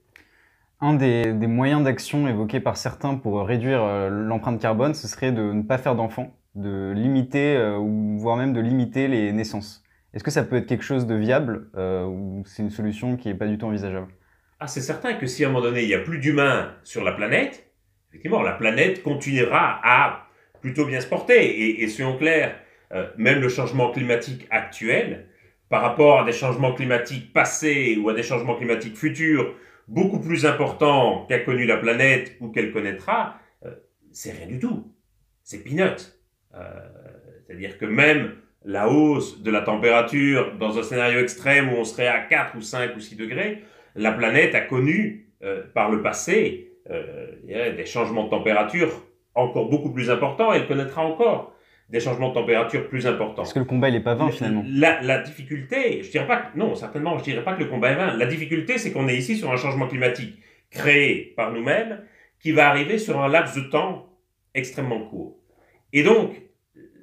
Un 0.80 0.94
des, 0.94 1.32
moyens 1.46 1.82
d'action 1.82 2.28
évoqués 2.28 2.60
par 2.60 2.76
certains 2.76 3.14
pour 3.14 3.46
réduire 3.46 3.82
euh, 3.82 4.10
l'empreinte 4.10 4.60
carbone, 4.60 4.94
ce 4.94 5.08
serait 5.08 5.32
de 5.32 5.52
ne 5.52 5.62
pas 5.62 5.78
faire 5.78 5.94
d'enfants, 5.94 6.36
de 6.54 6.92
limiter, 6.94 7.56
euh, 7.56 7.78
voire 8.18 8.36
même 8.36 8.52
de 8.52 8.60
limiter 8.60 9.08
les 9.08 9.32
naissances. 9.32 9.82
Est-ce 10.12 10.22
que 10.22 10.30
ça 10.30 10.44
peut 10.44 10.56
être 10.56 10.66
quelque 10.66 10.84
chose 10.84 11.06
de 11.06 11.14
viable 11.14 11.70
euh, 11.76 12.04
ou 12.04 12.42
c'est 12.46 12.62
une 12.62 12.70
solution 12.70 13.16
qui 13.16 13.28
n'est 13.28 13.34
pas 13.34 13.46
du 13.46 13.58
tout 13.58 13.66
envisageable? 13.66 14.08
Ah, 14.60 14.66
c'est 14.66 14.80
certain 14.80 15.14
que 15.14 15.26
si 15.26 15.44
à 15.44 15.48
un 15.48 15.50
moment 15.50 15.64
donné, 15.64 15.82
il 15.82 15.88
n'y 15.88 15.94
a 15.94 16.00
plus 16.00 16.18
d'humains 16.18 16.74
sur 16.84 17.04
la 17.04 17.12
planète, 17.12 17.70
effectivement, 18.10 18.42
la 18.42 18.52
planète 18.52 19.02
continuera 19.02 19.80
à 19.82 20.28
plutôt 20.60 20.86
bien 20.86 21.00
se 21.00 21.06
porter. 21.06 21.82
Et, 21.82 21.88
soyons 21.88 22.16
clairs, 22.16 22.58
euh, 22.92 23.06
même 23.18 23.40
le 23.40 23.48
changement 23.48 23.90
climatique 23.90 24.46
actuel, 24.50 25.26
par 25.68 25.82
rapport 25.82 26.20
à 26.20 26.24
des 26.24 26.32
changements 26.32 26.72
climatiques 26.72 27.32
passés 27.32 27.98
ou 28.00 28.08
à 28.08 28.14
des 28.14 28.22
changements 28.22 28.54
climatiques 28.54 28.96
futurs, 28.96 29.54
beaucoup 29.88 30.20
plus 30.20 30.46
importants 30.46 31.26
qu'a 31.28 31.40
connu 31.40 31.66
la 31.66 31.76
planète 31.76 32.36
ou 32.40 32.48
qu'elle 32.48 32.72
connaîtra, 32.72 33.38
euh, 33.64 33.74
c'est 34.12 34.32
rien 34.32 34.46
du 34.46 34.58
tout. 34.58 34.94
C'est 35.42 35.62
peanut. 35.62 36.18
Euh, 36.54 36.60
c'est-à-dire 37.46 37.76
que 37.76 37.84
même 37.84 38.36
la 38.64 38.88
hausse 38.88 39.42
de 39.42 39.50
la 39.50 39.60
température 39.60 40.56
dans 40.56 40.78
un 40.78 40.82
scénario 40.82 41.20
extrême 41.20 41.72
où 41.72 41.76
on 41.76 41.84
serait 41.84 42.08
à 42.08 42.20
4 42.20 42.56
ou 42.56 42.62
5 42.62 42.96
ou 42.96 43.00
6 43.00 43.16
degrés, 43.16 43.64
la 43.94 44.12
planète 44.12 44.54
a 44.54 44.60
connu 44.60 45.28
euh, 45.42 45.62
par 45.74 45.90
le 45.90 46.02
passé 46.02 46.72
euh, 46.90 47.26
des 47.46 47.86
changements 47.86 48.24
de 48.24 48.30
température 48.30 48.90
encore 49.34 49.68
beaucoup 49.68 49.90
plus 49.90 50.10
importants. 50.10 50.52
Elle 50.52 50.66
connaîtra 50.66 51.02
encore 51.04 51.54
des 51.90 52.00
changements 52.00 52.30
de 52.30 52.34
température 52.34 52.88
plus 52.88 53.06
importants. 53.06 53.42
Parce 53.42 53.52
que 53.52 53.58
le 53.58 53.64
combat, 53.64 53.88
il 53.88 53.94
n'est 53.94 54.00
pas 54.00 54.14
vain 54.14 54.30
finalement. 54.30 54.64
La, 54.66 55.18
difficulté, 55.18 56.02
je 56.02 56.10
dirais 56.10 56.26
pas, 56.26 56.50
non, 56.54 56.74
certainement, 56.74 57.18
je 57.18 57.24
dirais 57.24 57.44
pas 57.44 57.54
que 57.54 57.62
le 57.62 57.68
combat 57.68 57.90
est 57.90 57.96
vain. 57.96 58.16
La 58.16 58.26
difficulté, 58.26 58.78
c'est 58.78 58.92
qu'on 58.92 59.08
est 59.08 59.16
ici 59.16 59.36
sur 59.36 59.52
un 59.52 59.56
changement 59.56 59.86
climatique 59.86 60.38
créé 60.70 61.34
par 61.36 61.52
nous-mêmes 61.52 62.00
qui 62.40 62.52
va 62.52 62.68
arriver 62.68 62.98
sur 62.98 63.20
un 63.20 63.28
laps 63.28 63.54
de 63.56 63.68
temps 63.68 64.08
extrêmement 64.54 65.00
court. 65.00 65.36
Et 65.92 66.02
donc, 66.02 66.32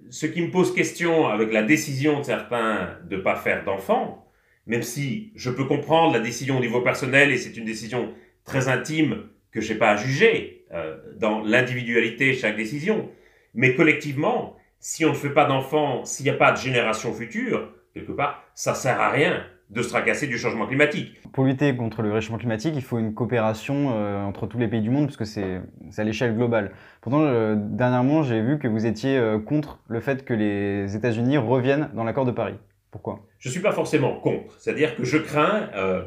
ce 0.09 0.25
qui 0.25 0.41
me 0.41 0.51
pose 0.51 0.73
question 0.73 1.27
avec 1.27 1.53
la 1.53 1.63
décision 1.63 2.19
de 2.19 2.23
certains 2.23 2.97
de 3.09 3.15
ne 3.15 3.21
pas 3.21 3.35
faire 3.35 3.63
d'enfants, 3.63 4.30
même 4.71 4.83
si 4.83 5.33
je 5.35 5.49
peux 5.49 5.65
comprendre 5.65 6.13
la 6.13 6.21
décision 6.21 6.57
au 6.57 6.61
niveau 6.61 6.79
personnel 6.79 7.29
et 7.29 7.37
c'est 7.37 7.57
une 7.57 7.65
décision 7.65 8.13
très 8.45 8.69
intime 8.69 9.23
que 9.51 9.59
je 9.59 9.73
n'ai 9.73 9.77
pas 9.77 9.89
à 9.89 9.95
juger 9.97 10.63
euh, 10.73 10.95
dans 11.19 11.41
l'individualité 11.41 12.33
chaque 12.33 12.55
décision. 12.55 13.09
Mais 13.53 13.75
collectivement, 13.75 14.55
si 14.79 15.03
on 15.03 15.09
ne 15.09 15.13
fait 15.13 15.31
pas 15.33 15.43
d'enfants, 15.43 16.05
s'il 16.05 16.23
n'y 16.23 16.29
a 16.29 16.35
pas 16.35 16.53
de 16.53 16.57
génération 16.57 17.11
future, 17.11 17.67
quelque 17.93 18.13
part, 18.13 18.45
ça 18.55 18.73
sert 18.73 19.01
à 19.01 19.09
rien 19.09 19.43
de 19.71 19.81
se 19.81 19.89
tracasser 19.89 20.27
du 20.27 20.37
changement 20.37 20.67
climatique. 20.67 21.17
Pour 21.33 21.43
lutter 21.43 21.75
contre 21.75 22.01
le 22.01 22.13
réchauffement 22.13 22.37
climatique, 22.37 22.73
il 22.73 22.81
faut 22.81 22.97
une 22.97 23.13
coopération 23.13 23.91
euh, 23.93 24.23
entre 24.23 24.47
tous 24.47 24.57
les 24.57 24.69
pays 24.69 24.81
du 24.81 24.89
monde, 24.89 25.07
puisque 25.07 25.25
c'est 25.25 25.59
à 25.97 26.03
l'échelle 26.05 26.33
globale. 26.33 26.71
Pourtant, 27.01 27.23
euh, 27.23 27.55
dernièrement, 27.57 28.23
j'ai 28.23 28.41
vu 28.41 28.57
que 28.57 28.69
vous 28.69 28.85
étiez 28.85 29.21
contre 29.45 29.79
le 29.89 29.99
fait 29.99 30.23
que 30.23 30.33
les 30.33 30.95
États-Unis 30.95 31.37
reviennent 31.37 31.89
dans 31.93 32.05
l'accord 32.05 32.23
de 32.23 32.31
Paris. 32.31 32.55
Pourquoi? 32.91 33.25
Je 33.39 33.47
ne 33.47 33.53
suis 33.53 33.61
pas 33.61 33.71
forcément 33.71 34.19
contre. 34.19 34.59
C'est-à-dire 34.59 34.95
que 34.95 35.05
je 35.05 35.17
crains 35.17 35.69
euh, 35.73 36.03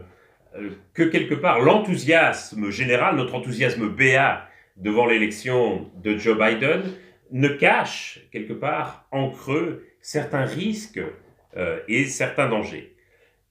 euh, 0.57 0.71
que 0.93 1.03
quelque 1.03 1.35
part 1.35 1.61
l'enthousiasme 1.61 2.71
général, 2.71 3.17
notre 3.17 3.35
enthousiasme 3.35 3.89
béat 3.89 4.47
devant 4.77 5.07
l'élection 5.07 5.91
de 5.97 6.17
Joe 6.19 6.39
Biden, 6.39 6.83
ne 7.31 7.49
cache 7.49 8.21
quelque 8.31 8.53
part 8.53 9.07
en 9.11 9.31
creux 9.31 9.87
certains 10.01 10.45
risques 10.45 11.01
euh, 11.57 11.81
et 11.89 12.05
certains 12.05 12.49
dangers. 12.49 12.95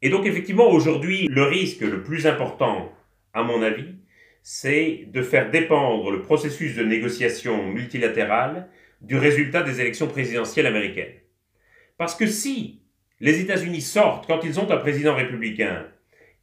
Et 0.03 0.09
donc 0.09 0.25
effectivement, 0.27 0.69
aujourd'hui, 0.69 1.27
le 1.29 1.43
risque 1.43 1.81
le 1.81 2.03
plus 2.03 2.27
important, 2.27 2.91
à 3.33 3.41
mon 3.41 3.63
avis, 3.63 3.95
c'est 4.43 5.07
de 5.07 5.21
faire 5.23 5.49
dépendre 5.49 6.11
le 6.11 6.21
processus 6.21 6.75
de 6.75 6.83
négociation 6.83 7.67
multilatérale 7.67 8.67
du 9.01 9.17
résultat 9.17 9.63
des 9.63 9.81
élections 9.81 10.07
présidentielles 10.07 10.67
américaines. 10.67 11.13
Parce 11.97 12.15
que 12.15 12.27
si 12.27 12.82
les 13.23 13.39
États-Unis 13.39 13.79
sortent 13.79 14.27
quand 14.27 14.41
ils 14.43 14.59
ont 14.59 14.69
un 14.69 14.75
président 14.75 15.15
républicain 15.15 15.85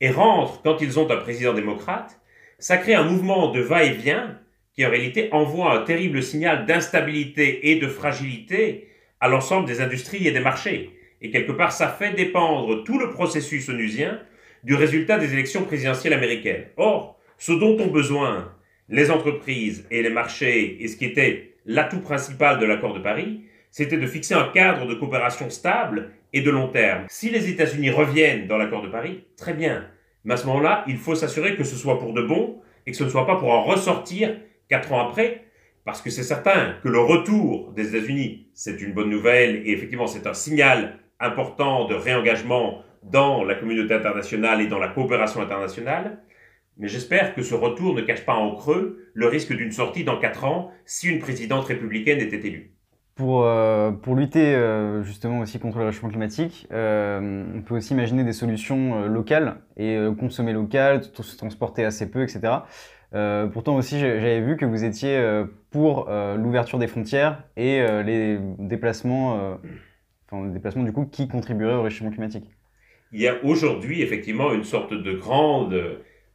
et 0.01 0.11
rentrent 0.11 0.63
quand 0.63 0.81
ils 0.81 0.99
ont 0.99 1.11
un 1.11 1.19
président 1.19 1.53
démocrate, 1.53 2.19
ça 2.59 2.79
crée 2.79 2.95
un 2.95 3.05
mouvement 3.05 3.53
de 3.53 3.61
va-et-vient 3.61 4.39
qui 4.73 4.87
en 4.87 4.89
réalité 4.89 5.29
envoie 5.33 5.75
un 5.75 5.83
terrible 5.83 6.23
signal 6.23 6.65
d'instabilité 6.65 7.71
et 7.71 7.79
de 7.79 7.87
fragilité 7.87 8.89
à 9.21 9.29
l'ensemble 9.29 9.67
des 9.67 9.83
industries 9.83 10.27
et 10.27 10.31
des 10.31 10.41
marchés. 10.41 10.97
Et 11.21 11.31
quelque 11.31 11.53
part, 11.53 11.73
ça 11.73 11.87
fait 11.87 12.15
dépendre 12.15 12.83
tout 12.83 12.99
le 12.99 13.11
processus 13.11 13.69
onusien 13.69 14.19
du 14.65 14.75
résultat 14.75 15.19
des 15.19 15.35
élections 15.35 15.65
présidentielles 15.65 16.15
américaines. 16.15 16.65
Or, 16.79 17.21
ce 17.37 17.53
dont 17.53 17.79
ont 17.79 17.89
besoin 17.89 18.55
les 18.89 19.11
entreprises 19.11 19.87
et 19.91 20.03
les 20.03 20.09
marchés, 20.09 20.83
et 20.83 20.89
ce 20.89 20.97
qui 20.97 21.05
était 21.05 21.53
l'atout 21.67 22.01
principal 22.01 22.59
de 22.59 22.65
l'accord 22.65 22.95
de 22.95 23.01
Paris, 23.01 23.43
c'était 23.71 23.99
de 23.99 24.07
fixer 24.07 24.35
un 24.35 24.49
cadre 24.49 24.87
de 24.87 24.95
coopération 24.95 25.49
stable 25.51 26.11
et 26.33 26.43
de 26.43 26.51
long 26.51 26.69
terme. 26.69 27.05
Si 27.09 27.31
les 27.31 27.49
États-Unis 27.49 27.91
reviennent 27.91 28.47
dans 28.47 28.59
l'accord 28.59 28.83
de 28.83 28.89
Paris, 28.89 29.25
très 29.37 29.55
bien. 29.55 29.87
Mais 30.25 30.35
à 30.35 30.37
ce 30.37 30.47
moment-là, 30.47 30.85
il 30.87 30.97
faut 30.97 31.15
s'assurer 31.15 31.57
que 31.57 31.65
ce 31.65 31.77
soit 31.77 31.99
pour 31.99 32.13
de 32.13 32.23
bon 32.23 32.61
et 32.87 32.91
que 32.91 32.97
ce 32.97 33.05
ne 33.05 33.09
soit 33.09 33.27
pas 33.27 33.37
pour 33.37 33.51
en 33.51 33.63
ressortir 33.63 34.37
quatre 34.69 34.93
ans 34.93 35.09
après, 35.09 35.45
parce 35.85 36.03
que 36.03 36.11
c'est 36.11 36.23
certain 36.23 36.77
que 36.83 36.89
le 36.89 37.01
retour 37.01 37.73
des 37.73 37.95
États-Unis, 37.95 38.49
c'est 38.55 38.81
une 38.81 38.93
bonne 38.93 39.11
nouvelle 39.11 39.67
et 39.67 39.73
effectivement 39.73 40.07
c'est 40.07 40.27
un 40.27 40.35
signal 40.35 40.99
important 41.19 41.87
de 41.87 41.95
réengagement 41.95 42.83
dans 43.03 43.45
la 43.45 43.55
communauté 43.55 43.95
internationale 43.95 44.61
et 44.61 44.67
dans 44.67 44.79
la 44.79 44.89
coopération 44.89 45.41
internationale. 45.41 46.19
Mais 46.77 46.89
j'espère 46.89 47.35
que 47.35 47.43
ce 47.43 47.55
retour 47.55 47.95
ne 47.95 48.03
cache 48.03 48.25
pas 48.25 48.35
en 48.35 48.55
creux 48.55 49.11
le 49.15 49.27
risque 49.27 49.53
d'une 49.53 49.73
sortie 49.73 50.05
dans 50.05 50.19
quatre 50.19 50.45
ans 50.45 50.71
si 50.85 51.09
une 51.09 51.19
présidente 51.19 51.67
républicaine 51.67 52.21
était 52.21 52.47
élue. 52.47 52.73
Pour, 53.21 53.45
euh, 53.45 53.91
pour 53.91 54.17
lutter 54.17 54.55
euh, 54.55 55.03
justement 55.03 55.41
aussi 55.41 55.59
contre 55.59 55.77
le 55.79 55.85
réchauffement 55.85 56.09
climatique, 56.09 56.67
euh, 56.73 57.45
on 57.55 57.61
peut 57.61 57.77
aussi 57.77 57.93
imaginer 57.93 58.25
des 58.25 58.33
solutions 58.33 59.05
locales 59.09 59.57
et 59.77 59.99
consommer 60.19 60.55
local, 60.55 61.03
se 61.05 61.37
transporter 61.37 61.85
assez 61.85 62.11
peu, 62.11 62.23
etc. 62.23 62.41
pourtant 63.53 63.77
aussi, 63.77 64.01
j'avais 64.01 64.41
vu 64.41 64.57
que 64.57 64.65
vous 64.65 64.85
étiez 64.85 65.23
pour 65.71 66.09
l'ouverture 66.09 66.79
des 66.79 66.87
frontières 66.87 67.43
et 67.59 67.85
les 68.05 68.39
déplacements, 68.59 69.59
enfin, 70.27 70.51
les 70.51 70.83
du 70.85 70.93
coup 70.93 71.05
qui 71.05 71.29
contribueraient 71.29 71.75
au 71.75 71.83
réchauffement 71.83 72.13
climatique. 72.13 72.49
Il 73.13 73.21
y 73.21 73.29
a 73.29 73.35
aujourd'hui 73.45 74.01
effectivement 74.01 74.55
une 74.55 74.65
sorte 74.65 74.95
de 74.95 75.13
grande 75.13 75.79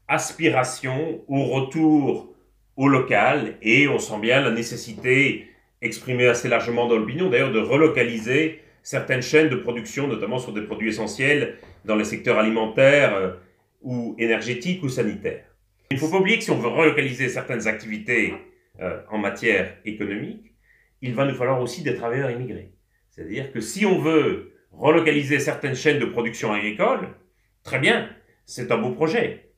aspiration 0.07 1.21
au 1.27 1.45
retour 1.45 2.35
au 2.77 2.87
local 2.87 3.55
et 3.63 3.87
on 3.87 3.97
sent 3.97 4.19
bien 4.19 4.41
la 4.41 4.51
nécessité 4.51 5.47
exprimé 5.81 6.27
assez 6.27 6.47
largement 6.47 6.87
dans 6.87 6.97
l'opinion, 6.97 7.29
d'ailleurs, 7.29 7.51
de 7.51 7.59
relocaliser 7.59 8.61
certaines 8.81 9.21
chaînes 9.21 9.49
de 9.49 9.55
production, 9.55 10.07
notamment 10.07 10.37
sur 10.37 10.53
des 10.53 10.61
produits 10.61 10.89
essentiels 10.89 11.57
dans 11.85 11.95
les 11.95 12.05
secteurs 12.05 12.37
alimentaires 12.37 13.15
euh, 13.15 13.31
ou 13.81 14.15
énergétiques 14.17 14.83
ou 14.83 14.89
sanitaires. 14.89 15.45
Il 15.91 15.95
ne 15.95 15.99
faut 15.99 16.09
pas 16.09 16.17
oublier 16.17 16.37
que 16.37 16.43
si 16.43 16.51
on 16.51 16.59
veut 16.59 16.69
relocaliser 16.69 17.29
certaines 17.29 17.67
activités 17.67 18.33
euh, 18.79 19.01
en 19.09 19.17
matière 19.17 19.77
économique, 19.85 20.53
il 21.01 21.13
va 21.13 21.25
nous 21.25 21.35
falloir 21.35 21.61
aussi 21.61 21.83
des 21.83 21.95
travailleurs 21.95 22.31
immigrés. 22.31 22.71
C'est-à-dire 23.09 23.51
que 23.51 23.61
si 23.61 23.85
on 23.85 23.99
veut 23.99 24.53
relocaliser 24.71 25.39
certaines 25.39 25.75
chaînes 25.75 25.99
de 25.99 26.05
production 26.05 26.51
agricole, 26.51 27.09
très 27.63 27.79
bien, 27.79 28.09
c'est 28.45 28.71
un 28.71 28.77
beau 28.77 28.91
projet. 28.91 29.51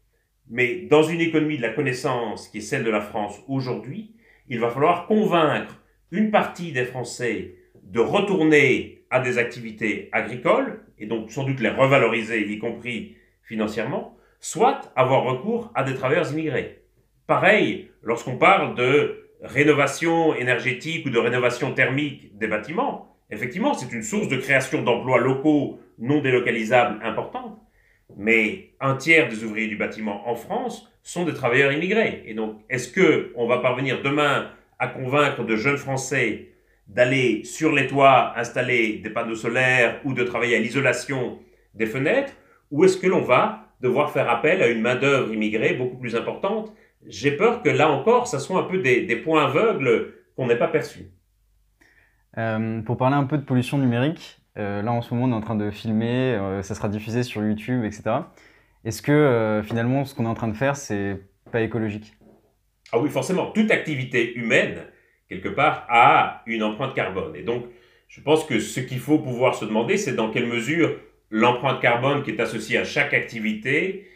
Mais 0.49 0.87
dans 0.89 1.03
une 1.03 1.21
économie 1.21 1.57
de 1.57 1.61
la 1.61 1.73
connaissance 1.73 2.49
qui 2.49 2.59
est 2.59 2.61
celle 2.61 2.83
de 2.83 2.89
la 2.89 3.01
France 3.01 3.41
aujourd'hui, 3.47 4.13
il 4.47 4.59
va 4.59 4.69
falloir 4.69 5.07
convaincre 5.07 5.81
une 6.11 6.31
partie 6.31 6.71
des 6.71 6.85
Français 6.85 7.55
de 7.83 7.99
retourner 7.99 9.03
à 9.09 9.19
des 9.19 9.37
activités 9.37 10.09
agricoles, 10.11 10.81
et 10.99 11.05
donc 11.05 11.31
sans 11.31 11.43
doute 11.43 11.59
les 11.59 11.69
revaloriser, 11.69 12.41
y 12.41 12.59
compris 12.59 13.15
financièrement, 13.43 14.17
soit 14.39 14.91
avoir 14.95 15.23
recours 15.23 15.71
à 15.75 15.83
des 15.83 15.95
travailleurs 15.95 16.31
immigrés. 16.31 16.81
Pareil, 17.25 17.89
lorsqu'on 18.03 18.37
parle 18.37 18.75
de 18.75 19.29
rénovation 19.41 20.35
énergétique 20.35 21.05
ou 21.05 21.09
de 21.09 21.19
rénovation 21.19 21.73
thermique 21.73 22.37
des 22.37 22.47
bâtiments, 22.47 23.15
effectivement, 23.29 23.73
c'est 23.73 23.93
une 23.93 24.03
source 24.03 24.27
de 24.27 24.37
création 24.37 24.81
d'emplois 24.81 25.19
locaux 25.19 25.79
non 25.99 26.21
délocalisables 26.21 27.03
importante, 27.03 27.59
mais 28.15 28.71
un 28.79 28.95
tiers 28.95 29.27
des 29.29 29.43
ouvriers 29.43 29.67
du 29.67 29.75
bâtiment 29.75 30.27
en 30.29 30.35
France 30.35 30.89
sont 31.03 31.25
des 31.25 31.33
travailleurs 31.33 31.71
immigrés. 31.71 32.23
Et 32.25 32.33
donc, 32.33 32.61
est-ce 32.69 32.89
que 32.89 33.31
on 33.35 33.47
va 33.47 33.59
parvenir 33.59 34.01
demain 34.01 34.49
à 34.79 34.87
convaincre 34.87 35.43
de 35.43 35.55
jeunes 35.55 35.77
Français 35.77 36.49
d'aller 36.87 37.43
sur 37.43 37.73
les 37.73 37.87
toits 37.87 38.33
installer 38.37 38.99
des 38.99 39.09
panneaux 39.09 39.35
solaires 39.35 39.99
ou 40.05 40.13
de 40.13 40.23
travailler 40.23 40.55
à 40.55 40.59
l'isolation 40.59 41.39
des 41.73 41.85
fenêtres, 41.85 42.33
ou 42.71 42.83
est-ce 42.85 42.97
que 42.97 43.07
l'on 43.07 43.21
va 43.21 43.73
devoir 43.81 44.11
faire 44.11 44.29
appel 44.29 44.61
à 44.61 44.67
une 44.67 44.81
main-d'œuvre 44.81 45.33
immigrée 45.33 45.73
beaucoup 45.73 45.97
plus 45.97 46.15
importante? 46.15 46.73
J'ai 47.05 47.31
peur 47.31 47.61
que 47.61 47.69
là 47.69 47.89
encore, 47.89 48.27
ça 48.27 48.39
soit 48.39 48.59
un 48.59 48.63
peu 48.63 48.79
des, 48.79 49.15
points 49.17 49.45
aveugles 49.45 50.13
qu'on 50.35 50.47
n'ait 50.47 50.57
pas 50.57 50.67
perçus. 50.67 51.07
Euh, 52.37 52.81
pour 52.81 52.97
parler 52.97 53.15
un 53.15 53.23
peu 53.23 53.37
de 53.37 53.43
pollution 53.43 53.77
numérique, 53.77 54.41
euh, 54.57 54.81
là 54.81 54.91
en 54.91 55.01
ce 55.01 55.13
moment 55.13 55.27
on 55.27 55.31
est 55.31 55.39
en 55.39 55.45
train 55.45 55.55
de 55.55 55.71
filmer, 55.71 56.35
euh, 56.35 56.61
ça 56.61 56.75
sera 56.75 56.89
diffusé 56.89 57.23
sur 57.23 57.43
YouTube, 57.43 57.83
etc. 57.83 58.03
Est-ce 58.83 59.01
que 59.01 59.61
finalement 59.65 60.05
ce 60.05 60.15
qu'on 60.15 60.25
est 60.25 60.29
en 60.29 60.33
train 60.33 60.47
de 60.47 60.55
faire, 60.55 60.75
c'est 60.75 61.19
pas 61.51 61.61
écologique? 61.61 62.17
Ah 62.91 62.99
oui, 62.99 63.09
forcément, 63.09 63.51
toute 63.51 63.71
activité 63.71 64.33
humaine, 64.35 64.85
quelque 65.29 65.49
part, 65.49 65.85
a 65.89 66.43
une 66.45 66.63
empreinte 66.63 66.95
carbone. 66.95 67.35
Et 67.35 67.43
donc, 67.43 67.65
je 68.07 68.21
pense 68.21 68.45
que 68.45 68.59
ce 68.59 68.79
qu'il 68.79 68.99
faut 68.99 69.19
pouvoir 69.19 69.55
se 69.55 69.65
demander, 69.65 69.97
c'est 69.97 70.15
dans 70.15 70.31
quelle 70.31 70.47
mesure 70.47 70.97
l'empreinte 71.29 71.81
carbone 71.81 72.23
qui 72.23 72.31
est 72.31 72.39
associée 72.39 72.77
à 72.77 72.85
chaque 72.85 73.13
activité 73.13 74.07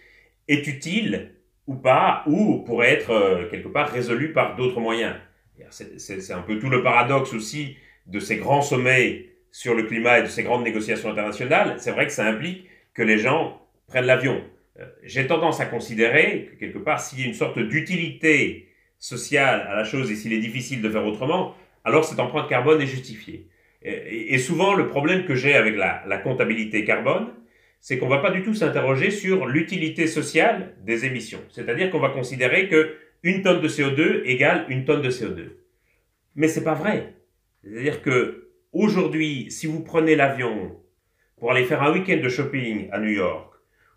est 0.48 0.66
utile 0.68 1.36
ou 1.68 1.76
pas, 1.76 2.24
ou 2.28 2.60
pourrait 2.60 2.92
être 2.92 3.12
euh, 3.12 3.50
quelque 3.50 3.68
part 3.68 3.92
résolue 3.92 4.34
par 4.34 4.56
d'autres 4.56 4.80
moyens. 4.80 5.16
C'est 5.70 6.34
un 6.34 6.42
peu 6.42 6.58
tout 6.58 6.70
le 6.70 6.82
paradoxe 6.82 7.34
aussi 7.34 7.78
de 8.08 8.20
ces 8.20 8.38
grands 8.38 8.64
sommets 8.64 9.28
sur 9.52 9.76
le 9.76 9.84
climat 9.84 10.20
et 10.20 10.24
de 10.24 10.28
ces 10.28 10.44
grandes 10.44 10.64
négociations 10.64 11.12
internationales. 11.12 11.76
C'est 11.78 11.92
vrai 11.92 12.08
que 12.08 12.12
ça 12.12 12.26
implique 12.26 12.68
que 12.94 13.04
les 13.04 13.20
gens 13.20 13.62
prennent 13.88 14.06
l'avion. 14.06 14.42
Euh, 14.82 14.86
j'ai 15.04 15.28
tendance 15.28 15.60
à 15.60 15.66
considérer 15.66 16.50
que 16.52 16.60
quelque 16.60 16.78
part, 16.78 17.00
s'il 17.00 17.20
y 17.20 17.24
a 17.24 17.28
une 17.28 17.34
sorte 17.34 17.60
d'utilité 17.60 18.70
sociale 19.00 19.66
à 19.68 19.76
la 19.76 19.84
chose 19.84 20.12
et 20.12 20.16
s'il 20.16 20.34
est 20.34 20.40
difficile 20.40 20.82
de 20.82 20.90
faire 20.90 21.06
autrement, 21.06 21.56
alors 21.84 22.06
cette 22.06 22.20
empreinte 22.20 22.50
carbone 22.50 22.82
est 22.82 22.88
justifiée. 22.88 23.48
Et, 23.84 24.38
souvent, 24.38 24.76
le 24.76 24.88
problème 24.90 25.26
que 25.26 25.34
j'ai 25.34 25.56
avec 25.56 25.76
la, 25.76 26.04
la, 26.06 26.20
comptabilité 26.20 26.86
carbone, 26.86 27.30
c'est 27.80 27.98
qu'on 27.98 28.08
va 28.08 28.20
pas 28.20 28.30
du 28.30 28.44
tout 28.44 28.54
s'interroger 28.54 29.10
sur 29.10 29.48
l'utilité 29.48 30.06
sociale 30.06 30.76
des 30.86 31.06
émissions. 31.06 31.42
C'est-à-dire 31.50 31.90
qu'on 31.90 32.00
va 32.00 32.10
considérer 32.10 32.68
que 32.68 32.96
une 33.24 33.42
tonne 33.42 33.60
de 33.60 33.68
CO2 33.68 34.22
égale 34.26 34.66
une 34.70 34.86
tonne 34.86 35.02
de 35.02 35.10
CO2. 35.10 35.54
Mais 36.36 36.48
c'est 36.48 36.64
pas 36.64 36.76
vrai. 36.76 37.16
C'est-à-dire 37.64 38.04
que 38.04 38.50
aujourd'hui, 38.72 39.50
si 39.50 39.66
vous 39.66 39.82
prenez 39.82 40.16
l'avion 40.16 40.80
pour 41.38 41.52
aller 41.52 41.66
faire 41.66 41.82
un 41.82 41.92
week-end 41.92 42.22
de 42.22 42.30
shopping 42.30 42.88
à 42.92 43.00
New 43.00 43.10
York, 43.10 43.51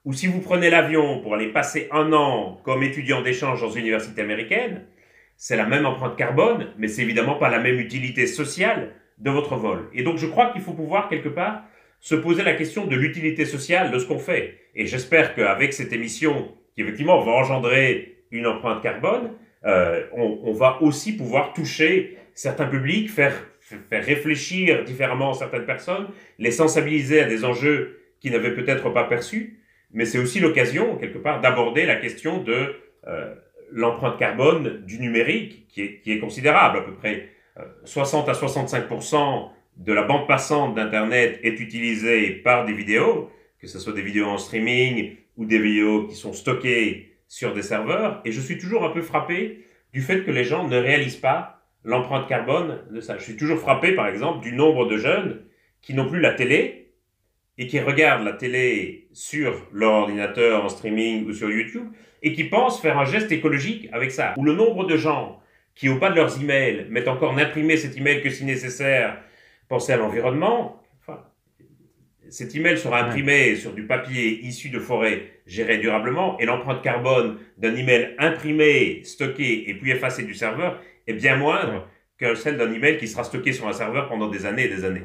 ou 0.04 0.12
si 0.12 0.26
vous 0.26 0.40
prenez 0.40 0.70
l'avion 0.70 1.20
pour 1.20 1.34
aller 1.34 1.48
passer 1.48 1.88
un 1.90 2.12
an 2.12 2.60
comme 2.62 2.82
étudiant 2.82 3.22
d'échange 3.22 3.62
dans 3.62 3.70
une 3.70 3.82
université 3.82 4.20
américaine, 4.20 4.84
c'est 5.36 5.56
la 5.56 5.66
même 5.66 5.86
empreinte 5.86 6.16
carbone, 6.16 6.68
mais 6.78 6.88
c'est 6.88 7.02
évidemment 7.02 7.36
pas 7.36 7.48
la 7.48 7.58
même 7.58 7.78
utilité 7.78 8.26
sociale 8.26 8.92
de 9.18 9.30
votre 9.30 9.56
vol. 9.56 9.88
Et 9.94 10.02
donc 10.02 10.18
je 10.18 10.26
crois 10.26 10.50
qu'il 10.50 10.60
faut 10.60 10.72
pouvoir 10.72 11.08
quelque 11.08 11.28
part 11.28 11.64
se 12.00 12.14
poser 12.14 12.42
la 12.42 12.54
question 12.54 12.86
de 12.86 12.96
l'utilité 12.96 13.46
sociale 13.46 13.90
de 13.90 13.98
ce 13.98 14.06
qu'on 14.06 14.18
fait. 14.18 14.58
Et 14.74 14.86
j'espère 14.86 15.34
qu'avec 15.34 15.72
cette 15.72 15.92
émission, 15.92 16.52
qui 16.74 16.82
effectivement 16.82 17.20
va 17.20 17.32
engendrer 17.32 18.18
une 18.30 18.46
empreinte 18.46 18.82
carbone, 18.82 19.30
euh, 19.64 20.04
on, 20.12 20.52
va 20.52 20.82
aussi 20.82 21.16
pouvoir 21.16 21.54
toucher 21.54 22.18
certains 22.34 22.66
publics, 22.66 23.10
faire, 23.10 23.32
faire 23.60 24.04
réfléchir 24.04 24.84
différemment 24.84 25.32
certaines 25.32 25.64
personnes, 25.64 26.08
les 26.38 26.50
sensibiliser 26.50 27.22
à 27.22 27.24
des 27.24 27.46
enjeux 27.46 28.00
qu'ils 28.20 28.32
n'avaient 28.32 28.54
peut-être 28.54 28.90
pas 28.90 29.04
perçus 29.04 29.63
mais 29.94 30.04
c'est 30.04 30.18
aussi 30.18 30.40
l'occasion, 30.40 30.96
quelque 30.96 31.18
part, 31.18 31.40
d'aborder 31.40 31.86
la 31.86 31.96
question 31.96 32.42
de 32.42 32.74
euh, 33.06 33.34
l'empreinte 33.70 34.18
carbone 34.18 34.84
du 34.84 34.98
numérique, 34.98 35.68
qui 35.68 36.00
est, 36.04 36.18
considérable. 36.18 36.78
À 36.78 36.82
peu 36.82 36.94
près 36.94 37.28
60 37.84 38.28
euh, 38.28 38.32
à 38.32 38.34
65% 38.34 39.48
de 39.76 39.92
la 39.92 40.02
bande 40.02 40.26
passante 40.26 40.74
d'Internet 40.74 41.38
est 41.42 41.60
utilisée 41.60 42.30
par 42.30 42.64
des 42.64 42.72
vidéos, 42.72 43.30
que 43.60 43.66
ce 43.66 43.78
soit 43.78 43.92
des 43.92 44.02
vidéos 44.02 44.26
en 44.26 44.38
streaming 44.38 45.16
ou 45.36 45.46
des 45.46 45.58
vidéos 45.58 46.06
qui 46.06 46.16
sont 46.16 46.32
stockées 46.32 47.12
sur 47.28 47.54
des 47.54 47.62
serveurs. 47.62 48.20
Et 48.24 48.32
je 48.32 48.40
suis 48.40 48.58
toujours 48.58 48.84
un 48.84 48.90
peu 48.90 49.02
frappé 49.02 49.64
du 49.92 50.02
fait 50.02 50.24
que 50.24 50.30
les 50.30 50.44
gens 50.44 50.66
ne 50.66 50.76
réalisent 50.76 51.16
pas 51.16 51.64
l'empreinte 51.84 52.28
carbone 52.28 52.80
de 52.90 53.00
ça. 53.00 53.16
Je 53.18 53.24
suis 53.24 53.36
toujours 53.36 53.60
frappé, 53.60 53.92
par 53.92 54.08
exemple, 54.08 54.42
du 54.42 54.52
nombre 54.52 54.86
de 54.86 54.96
jeunes 54.96 55.42
qui 55.82 55.94
n'ont 55.94 56.08
plus 56.08 56.20
la 56.20 56.32
télé, 56.32 56.83
et 57.58 57.66
qui 57.66 57.78
regardent 57.80 58.24
la 58.24 58.32
télé 58.32 59.08
sur 59.12 59.68
leur 59.72 59.92
ordinateur 59.92 60.64
en 60.64 60.68
streaming 60.68 61.26
ou 61.26 61.32
sur 61.32 61.50
YouTube 61.50 61.86
et 62.22 62.32
qui 62.32 62.44
pensent 62.44 62.80
faire 62.80 62.98
un 62.98 63.04
geste 63.04 63.30
écologique 63.30 63.88
avec 63.92 64.10
ça. 64.10 64.34
Ou 64.36 64.44
le 64.44 64.54
nombre 64.54 64.86
de 64.86 64.96
gens 64.96 65.40
qui, 65.74 65.88
au 65.88 65.98
pas 65.98 66.10
de 66.10 66.16
leurs 66.16 66.40
emails, 66.40 66.86
mettent 66.90 67.08
encore 67.08 67.34
n'imprimer 67.34 67.76
cet 67.76 67.96
email 67.96 68.22
que 68.22 68.30
si 68.30 68.44
nécessaire, 68.44 69.18
penser 69.68 69.92
à 69.92 69.96
l'environnement. 69.96 70.82
Enfin, 71.00 71.24
cet 72.30 72.54
email 72.54 72.78
sera 72.78 73.04
imprimé 73.04 73.56
sur 73.56 73.72
du 73.72 73.86
papier 73.86 74.40
issu 74.44 74.70
de 74.70 74.78
forêts 74.78 75.40
gérées 75.46 75.78
durablement 75.78 76.38
et 76.38 76.46
l'empreinte 76.46 76.82
carbone 76.82 77.38
d'un 77.58 77.76
email 77.76 78.14
imprimé, 78.18 79.02
stocké 79.04 79.68
et 79.68 79.74
puis 79.74 79.90
effacé 79.90 80.22
du 80.22 80.34
serveur 80.34 80.80
est 81.06 81.14
bien 81.14 81.36
moindre 81.36 81.88
que 82.18 82.34
celle 82.34 82.56
d'un 82.56 82.72
email 82.72 82.96
qui 82.96 83.08
sera 83.08 83.24
stocké 83.24 83.52
sur 83.52 83.68
un 83.68 83.72
serveur 83.72 84.08
pendant 84.08 84.28
des 84.28 84.46
années 84.46 84.64
et 84.64 84.68
des 84.68 84.84
années. 84.84 85.02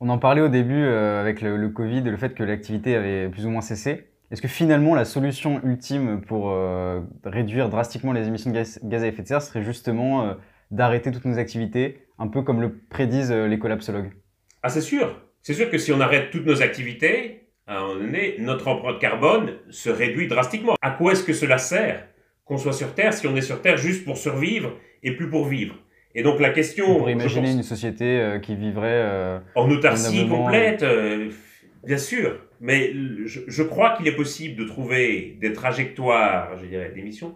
On 0.00 0.08
en 0.08 0.18
parlait 0.18 0.40
au 0.40 0.48
début 0.48 0.82
euh, 0.82 1.20
avec 1.20 1.40
le, 1.40 1.68
Covid, 1.68 2.02
le 2.02 2.16
fait 2.16 2.34
que 2.34 2.42
l'activité 2.42 2.96
avait 2.96 3.28
plus 3.28 3.46
ou 3.46 3.50
moins 3.50 3.60
cessé. 3.60 4.08
Est-ce 4.30 4.42
que 4.42 4.48
finalement 4.48 4.94
la 4.94 5.04
solution 5.04 5.60
ultime 5.64 6.20
pour 6.20 6.50
euh, 6.50 7.00
réduire 7.24 7.68
drastiquement 7.68 8.12
les 8.12 8.26
émissions 8.26 8.50
de 8.50 8.56
gaz, 8.56 9.02
à 9.02 9.06
effet 9.06 9.22
de 9.22 9.28
serre 9.28 9.42
serait 9.42 9.62
justement 9.62 10.24
euh, 10.24 10.34
d'arrêter 10.70 11.12
toutes 11.12 11.24
nos 11.24 11.38
activités, 11.38 12.06
un 12.18 12.26
peu 12.26 12.42
comme 12.42 12.60
le 12.60 12.76
prédisent 12.76 13.32
les 13.32 13.58
collapsologues? 13.58 14.10
Ah 14.62 14.68
c'est 14.68 14.80
sûr, 14.80 15.20
c'est 15.42 15.54
sûr 15.54 15.70
que 15.70 15.78
si 15.78 15.92
on 15.92 16.00
arrête 16.00 16.30
toutes 16.30 16.46
nos 16.46 16.62
activités, 16.62 17.48
à 17.66 17.78
un 17.78 17.80
moment 17.82 17.94
donné, 17.94 18.36
notre 18.40 18.66
empreinte 18.68 18.98
carbone 18.98 19.58
se 19.70 19.90
réduit 19.90 20.26
drastiquement. 20.26 20.74
À 20.82 20.90
quoi 20.90 21.12
est-ce 21.12 21.22
que 21.22 21.32
cela 21.32 21.58
sert? 21.58 22.08
Qu'on 22.44 22.58
soit 22.58 22.72
sur 22.72 22.94
Terre 22.94 23.14
si 23.14 23.26
on 23.26 23.36
est 23.36 23.42
sur 23.42 23.62
Terre 23.62 23.76
juste 23.76 24.04
pour 24.04 24.18
survivre 24.18 24.72
et 25.02 25.16
plus 25.16 25.30
pour 25.30 25.46
vivre 25.46 25.76
et 26.14 26.22
donc 26.22 26.40
la 26.40 26.50
question... 26.50 26.98
Pour 26.98 27.10
imaginer 27.10 27.52
une 27.52 27.62
société 27.62 28.04
euh, 28.04 28.38
qui 28.38 28.54
vivrait... 28.54 29.02
Euh, 29.02 29.38
en 29.54 29.70
autarcie 29.70 30.28
complète, 30.28 30.82
euh, 30.82 31.30
bien 31.84 31.98
sûr. 31.98 32.38
Mais 32.60 32.92
je, 33.26 33.40
je 33.46 33.62
crois 33.62 33.96
qu'il 33.96 34.06
est 34.06 34.16
possible 34.16 34.56
de 34.56 34.64
trouver 34.64 35.36
des 35.40 35.52
trajectoires, 35.52 36.56
je 36.58 36.66
dirais, 36.66 36.92
d'émissions, 36.94 37.34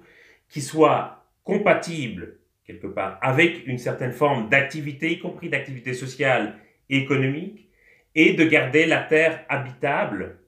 qui 0.49 0.61
soient 0.61 1.27
compatibles, 1.45 2.37
quelque 2.67 2.87
part, 2.87 3.19
avec 3.21 3.67
une 3.67 3.79
certaine 3.79 4.13
forme 4.13 4.49
d'activité, 4.49 5.13
y 5.13 5.19
compris 5.19 5.49
d'activité 5.49 5.93
sociale 5.93 6.55
et 6.89 6.99
économique, 6.99 7.69
et 8.15 8.35
de 8.35 8.45
garder 8.45 8.87
la 8.87 8.99
Terre 8.99 9.45
habitable 9.49 10.39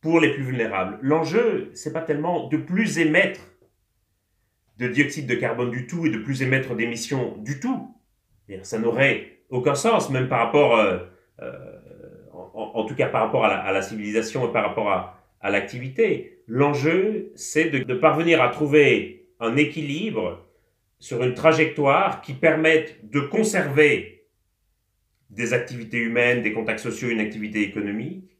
pour 0.00 0.20
les 0.20 0.32
plus 0.32 0.42
vulnérables. 0.42 0.98
L'enjeu, 1.02 1.70
c'est 1.74 1.92
pas 1.92 2.02
tellement 2.02 2.48
de 2.48 2.56
plus 2.56 2.98
émettre 2.98 3.40
de 4.78 4.88
dioxyde 4.88 5.26
de 5.26 5.34
carbone 5.34 5.70
du 5.70 5.86
tout 5.86 6.06
et 6.06 6.10
de 6.10 6.18
plus 6.18 6.42
émettre 6.42 6.74
d'émissions 6.74 7.36
du 7.38 7.60
tout. 7.60 7.94
Ça 8.62 8.78
n'aurait 8.78 9.38
aucun 9.50 9.74
sens, 9.74 10.10
même 10.10 10.28
par 10.28 10.38
rapport, 10.38 10.76
euh, 10.76 10.98
euh, 11.42 11.52
en, 12.32 12.84
tout 12.84 12.94
cas 12.94 13.08
par 13.08 13.22
rapport 13.22 13.44
à 13.44 13.72
la, 13.72 13.82
civilisation 13.82 14.48
et 14.48 14.52
par 14.52 14.64
rapport 14.64 14.90
à, 14.90 15.50
l'activité. 15.50 16.42
L'enjeu, 16.46 17.30
c'est 17.34 17.70
de, 17.70 17.94
parvenir 17.94 18.42
à 18.42 18.48
trouver 18.48 19.26
un 19.40 19.56
équilibre 19.56 20.46
sur 20.98 21.22
une 21.22 21.34
trajectoire 21.34 22.22
qui 22.22 22.34
permette 22.34 23.08
de 23.10 23.20
conserver 23.20 24.26
des 25.30 25.52
activités 25.52 25.98
humaines, 25.98 26.42
des 26.42 26.52
contacts 26.52 26.80
sociaux, 26.80 27.08
une 27.10 27.20
activité 27.20 27.62
économique, 27.62 28.36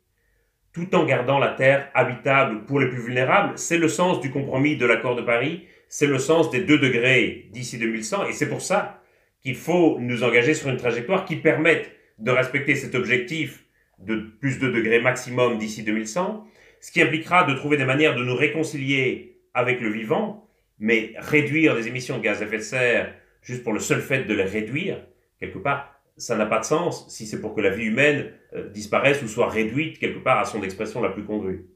tout 0.73 0.95
en 0.95 1.05
gardant 1.05 1.39
la 1.39 1.49
Terre 1.49 1.91
habitable 1.95 2.65
pour 2.65 2.81
les 2.81 2.89
plus 2.89 3.03
vulnérables. 3.03 3.53
C'est 3.57 3.79
le 3.79 3.89
sens 3.89 4.21
du 4.21 4.31
compromis 4.31 4.77
de 4.77 4.87
l'accord 4.87 5.15
de 5.15 5.23
Paris, 5.23 5.67
c'est 5.89 6.07
le 6.07 6.19
sens 6.19 6.51
des 6.51 6.61
2 6.61 6.79
degrés 6.79 7.49
d'ici 7.53 7.79
2100, 7.79 8.29
et 8.29 8.33
c'est 8.33 8.49
pour 8.49 8.61
ça 8.61 9.03
qu'il 9.43 9.57
faut 9.57 9.99
nous 10.01 10.23
engager 10.25 10.55
sur 10.55 10.69
une 10.69 10.77
trajectoire 10.77 11.25
qui 11.25 11.37
permette 11.37 11.91
de 12.19 12.31
respecter 12.31 12.75
cet 12.75 12.95
objectif 12.95 13.65
de 13.99 14.17
plus 14.41 14.59
de 14.59 14.69
degrés 14.69 15.01
maximum 15.01 15.59
d'ici 15.59 15.83
2100, 15.83 16.47
ce 16.81 16.93
qui 16.93 17.03
impliquera 17.03 17.45
de 17.45 17.55
trouver 17.55 17.77
des 17.77 17.85
manières 17.85 18.15
de 18.15 18.23
nous 18.23 18.37
réconcilier 18.37 19.41
avec 19.55 19.81
le 19.81 19.91
vivant, 19.91 20.49
mais 20.79 21.15
réduire 21.19 21.75
les 21.75 21.89
émissions 21.89 22.19
de 22.19 22.23
gaz 22.23 22.43
à 22.43 22.45
effet 22.45 22.59
de 22.59 22.63
serre 22.63 23.15
juste 23.43 23.65
pour 23.65 23.73
le 23.73 23.81
seul 23.81 24.01
fait 24.01 24.25
de 24.25 24.35
les 24.35 24.45
réduire, 24.45 25.05
quelque 25.41 25.59
part, 25.59 25.95
ça 26.17 26.37
n'a 26.37 26.47
pas 26.47 26.59
de 26.59 26.65
sens 26.65 27.09
si 27.09 27.27
c'est 27.27 27.41
pour 27.41 27.55
que 27.55 27.61
la 27.61 27.71
vie 27.71 27.85
humaine 27.85 28.33
euh, 28.55 28.69
disparaisse 28.69 29.23
ou 29.23 29.29
soit 29.29 29.49
réduite 29.49 29.99
quelque 29.99 30.19
part 30.19 30.39
à 30.39 30.45
son 30.45 30.63
expression 30.63 31.01
la 31.01 31.11
plus 31.11 31.25
congrue. 31.25 31.67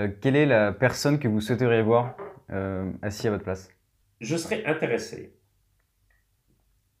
Euh, 0.00 0.08
quelle 0.20 0.36
est 0.36 0.46
la 0.46 0.72
personne 0.72 1.18
que 1.18 1.28
vous 1.28 1.40
souhaiteriez 1.40 1.82
voir? 1.82 2.16
Euh, 2.50 2.90
assis 3.02 3.26
à 3.26 3.30
votre 3.30 3.44
place 3.44 3.70
Je 4.20 4.36
serais 4.36 4.64
intéressé 4.66 5.34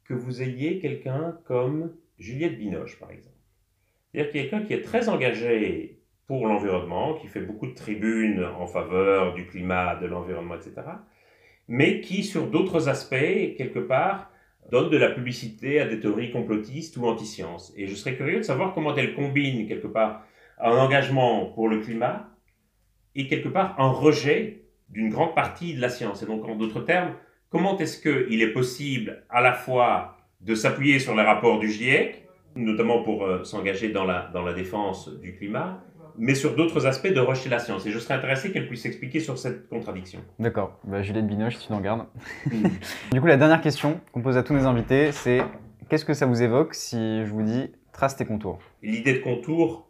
que 0.04 0.14
vous 0.14 0.42
ayez 0.42 0.78
quelqu'un 0.78 1.38
comme 1.44 1.94
Juliette 2.18 2.58
Binoche, 2.58 2.98
par 2.98 3.10
exemple. 3.10 3.34
C'est-à-dire 4.12 4.32
quelqu'un 4.32 4.62
qui 4.62 4.74
est 4.74 4.82
très 4.82 5.08
engagé 5.08 6.00
pour 6.26 6.46
l'environnement, 6.46 7.14
qui 7.14 7.26
fait 7.26 7.40
beaucoup 7.40 7.66
de 7.66 7.74
tribunes 7.74 8.44
en 8.44 8.66
faveur 8.66 9.34
du 9.34 9.46
climat, 9.46 9.96
de 9.96 10.06
l'environnement, 10.06 10.54
etc., 10.54 10.74
mais 11.66 12.00
qui, 12.00 12.22
sur 12.22 12.46
d'autres 12.46 12.88
aspects, 12.88 13.56
quelque 13.56 13.78
part, 13.78 14.30
donne 14.70 14.90
de 14.90 14.96
la 14.96 15.10
publicité 15.10 15.80
à 15.80 15.86
des 15.86 16.00
théories 16.00 16.30
complotistes 16.30 16.96
ou 16.96 17.06
anti-sciences. 17.06 17.72
Et 17.76 17.86
je 17.86 17.94
serais 17.94 18.16
curieux 18.16 18.38
de 18.38 18.42
savoir 18.42 18.74
comment 18.74 18.94
elle 18.94 19.14
combine 19.14 19.66
quelque 19.66 19.86
part 19.86 20.24
un 20.58 20.76
engagement 20.76 21.46
pour 21.46 21.68
le 21.68 21.80
climat 21.80 22.30
et 23.14 23.26
quelque 23.26 23.48
part 23.48 23.78
un 23.80 23.90
rejet 23.90 24.63
d'une 24.94 25.10
grande 25.10 25.34
partie 25.34 25.74
de 25.74 25.80
la 25.80 25.88
science. 25.90 26.22
Et 26.22 26.26
donc, 26.26 26.48
en 26.48 26.54
d'autres 26.54 26.80
termes, 26.80 27.12
comment 27.50 27.76
est-ce 27.78 28.00
qu'il 28.00 28.40
est 28.40 28.52
possible 28.52 29.24
à 29.28 29.42
la 29.42 29.52
fois 29.52 30.16
de 30.40 30.54
s'appuyer 30.54 30.98
sur 30.98 31.14
les 31.14 31.22
rapports 31.22 31.58
du 31.58 31.70
GIEC, 31.70 32.26
notamment 32.54 33.02
pour 33.02 33.24
euh, 33.24 33.42
s'engager 33.42 33.90
dans 33.90 34.04
la, 34.04 34.30
dans 34.32 34.42
la 34.42 34.52
défense 34.52 35.10
du 35.20 35.34
climat, 35.34 35.82
mais 36.16 36.36
sur 36.36 36.54
d'autres 36.54 36.86
aspects 36.86 37.12
de 37.12 37.18
rejeter 37.18 37.48
la 37.48 37.58
science? 37.58 37.84
Et 37.86 37.90
je 37.90 37.98
serais 37.98 38.14
intéressé 38.14 38.52
qu'elle 38.52 38.68
puisse 38.68 38.86
expliquer 38.86 39.18
sur 39.18 39.36
cette 39.36 39.68
contradiction. 39.68 40.20
D'accord. 40.38 40.78
Bah, 40.84 41.02
Juliette 41.02 41.26
Binoche, 41.26 41.58
tu 41.58 41.66
t'en 41.66 41.80
gardes. 41.80 42.06
Hmm. 42.46 42.68
du 43.12 43.20
coup, 43.20 43.26
la 43.26 43.36
dernière 43.36 43.60
question 43.60 44.00
qu'on 44.12 44.22
pose 44.22 44.36
à 44.36 44.44
tous 44.44 44.54
nos 44.54 44.66
invités, 44.66 45.10
c'est 45.10 45.42
qu'est-ce 45.88 46.04
que 46.04 46.14
ça 46.14 46.26
vous 46.26 46.40
évoque 46.40 46.74
si 46.74 47.24
je 47.24 47.30
vous 47.30 47.42
dis 47.42 47.72
trace 47.92 48.16
tes 48.16 48.24
contours? 48.24 48.60
L'idée 48.82 49.14
de 49.14 49.18
contour 49.18 49.88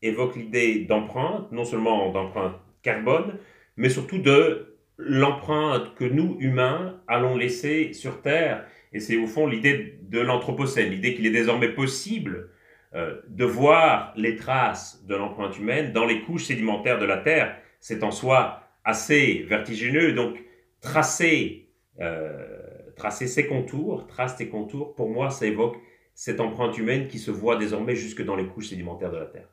évoque 0.00 0.36
l'idée 0.36 0.86
d'empreinte, 0.86 1.52
non 1.52 1.64
seulement 1.64 2.10
d'empreinte 2.12 2.54
carbone, 2.82 3.34
mais 3.78 3.88
surtout 3.88 4.18
de 4.18 4.76
l'empreinte 4.98 5.94
que 5.94 6.04
nous, 6.04 6.36
humains, 6.40 7.00
allons 7.06 7.36
laisser 7.36 7.92
sur 7.92 8.20
Terre. 8.20 8.66
Et 8.92 8.98
c'est 9.00 9.16
au 9.16 9.26
fond 9.26 9.46
l'idée 9.46 9.98
de 10.02 10.18
l'Anthropocène, 10.18 10.90
l'idée 10.90 11.14
qu'il 11.14 11.26
est 11.26 11.30
désormais 11.30 11.68
possible 11.68 12.50
euh, 12.94 13.20
de 13.28 13.44
voir 13.44 14.12
les 14.16 14.34
traces 14.34 15.04
de 15.06 15.14
l'empreinte 15.14 15.56
humaine 15.58 15.92
dans 15.92 16.04
les 16.04 16.22
couches 16.22 16.46
sédimentaires 16.46 16.98
de 16.98 17.04
la 17.04 17.18
Terre, 17.18 17.56
c'est 17.78 18.02
en 18.02 18.10
soi 18.10 18.64
assez 18.84 19.44
vertigineux. 19.48 20.12
Donc, 20.12 20.42
tracer, 20.80 21.68
euh, 22.00 22.48
tracer 22.96 23.28
ces 23.28 23.46
contours, 23.46 24.08
trace 24.08 24.36
tes 24.36 24.48
contours, 24.48 24.96
pour 24.96 25.08
moi, 25.08 25.30
ça 25.30 25.46
évoque 25.46 25.76
cette 26.14 26.40
empreinte 26.40 26.76
humaine 26.76 27.06
qui 27.06 27.20
se 27.20 27.30
voit 27.30 27.56
désormais 27.56 27.94
jusque 27.94 28.24
dans 28.24 28.34
les 28.34 28.46
couches 28.46 28.70
sédimentaires 28.70 29.12
de 29.12 29.18
la 29.18 29.26
Terre. 29.26 29.48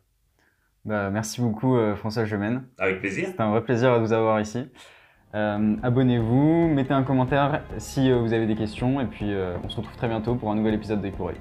Bah, 0.85 1.09
merci 1.09 1.41
beaucoup, 1.41 1.75
euh, 1.75 1.95
François 1.95 2.25
Gemène. 2.25 2.63
Avec 2.77 2.99
plaisir. 2.99 3.29
C'est 3.31 3.41
un 3.41 3.51
vrai 3.51 3.63
plaisir 3.63 3.95
de 3.95 3.99
vous 3.99 4.13
avoir 4.13 4.39
ici. 4.39 4.67
Abonnez-vous, 5.33 6.69
mettez 6.69 6.93
un 6.93 7.03
commentaire 7.03 7.61
si 7.77 8.09
vous 8.09 8.31
avez 8.31 8.47
des 8.47 8.55
questions, 8.55 9.01
et 9.01 9.05
puis 9.05 9.33
on 9.65 9.67
se 9.67 9.75
retrouve 9.75 9.97
très 9.97 10.07
bientôt 10.07 10.35
pour 10.35 10.49
un 10.49 10.55
nouvel 10.55 10.75
épisode 10.75 11.01
d'Écoureuil. 11.01 11.35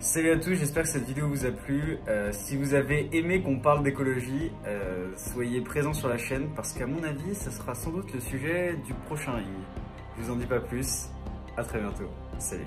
Salut 0.00 0.30
à 0.30 0.38
tous, 0.38 0.54
j'espère 0.54 0.84
que 0.84 0.88
cette 0.88 1.06
vidéo 1.06 1.26
vous 1.26 1.44
a 1.44 1.50
plu. 1.50 1.98
Euh, 2.06 2.30
si 2.30 2.56
vous 2.56 2.74
avez 2.74 3.08
aimé 3.12 3.42
qu'on 3.42 3.58
parle 3.58 3.82
d'écologie, 3.82 4.52
euh, 4.64 5.10
soyez 5.16 5.60
présents 5.60 5.92
sur 5.92 6.08
la 6.08 6.16
chaîne 6.16 6.50
parce 6.54 6.72
qu'à 6.72 6.86
mon 6.86 7.02
avis, 7.02 7.34
ça 7.34 7.50
sera 7.50 7.74
sans 7.74 7.90
doute 7.90 8.14
le 8.14 8.20
sujet 8.20 8.76
du 8.86 8.94
prochain 8.94 9.32
ring. 9.32 9.46
Je 10.16 10.22
vous 10.22 10.32
en 10.32 10.36
dis 10.36 10.46
pas 10.46 10.60
plus, 10.60 11.08
à 11.56 11.64
très 11.64 11.80
bientôt. 11.80 12.08
Salut 12.38 12.62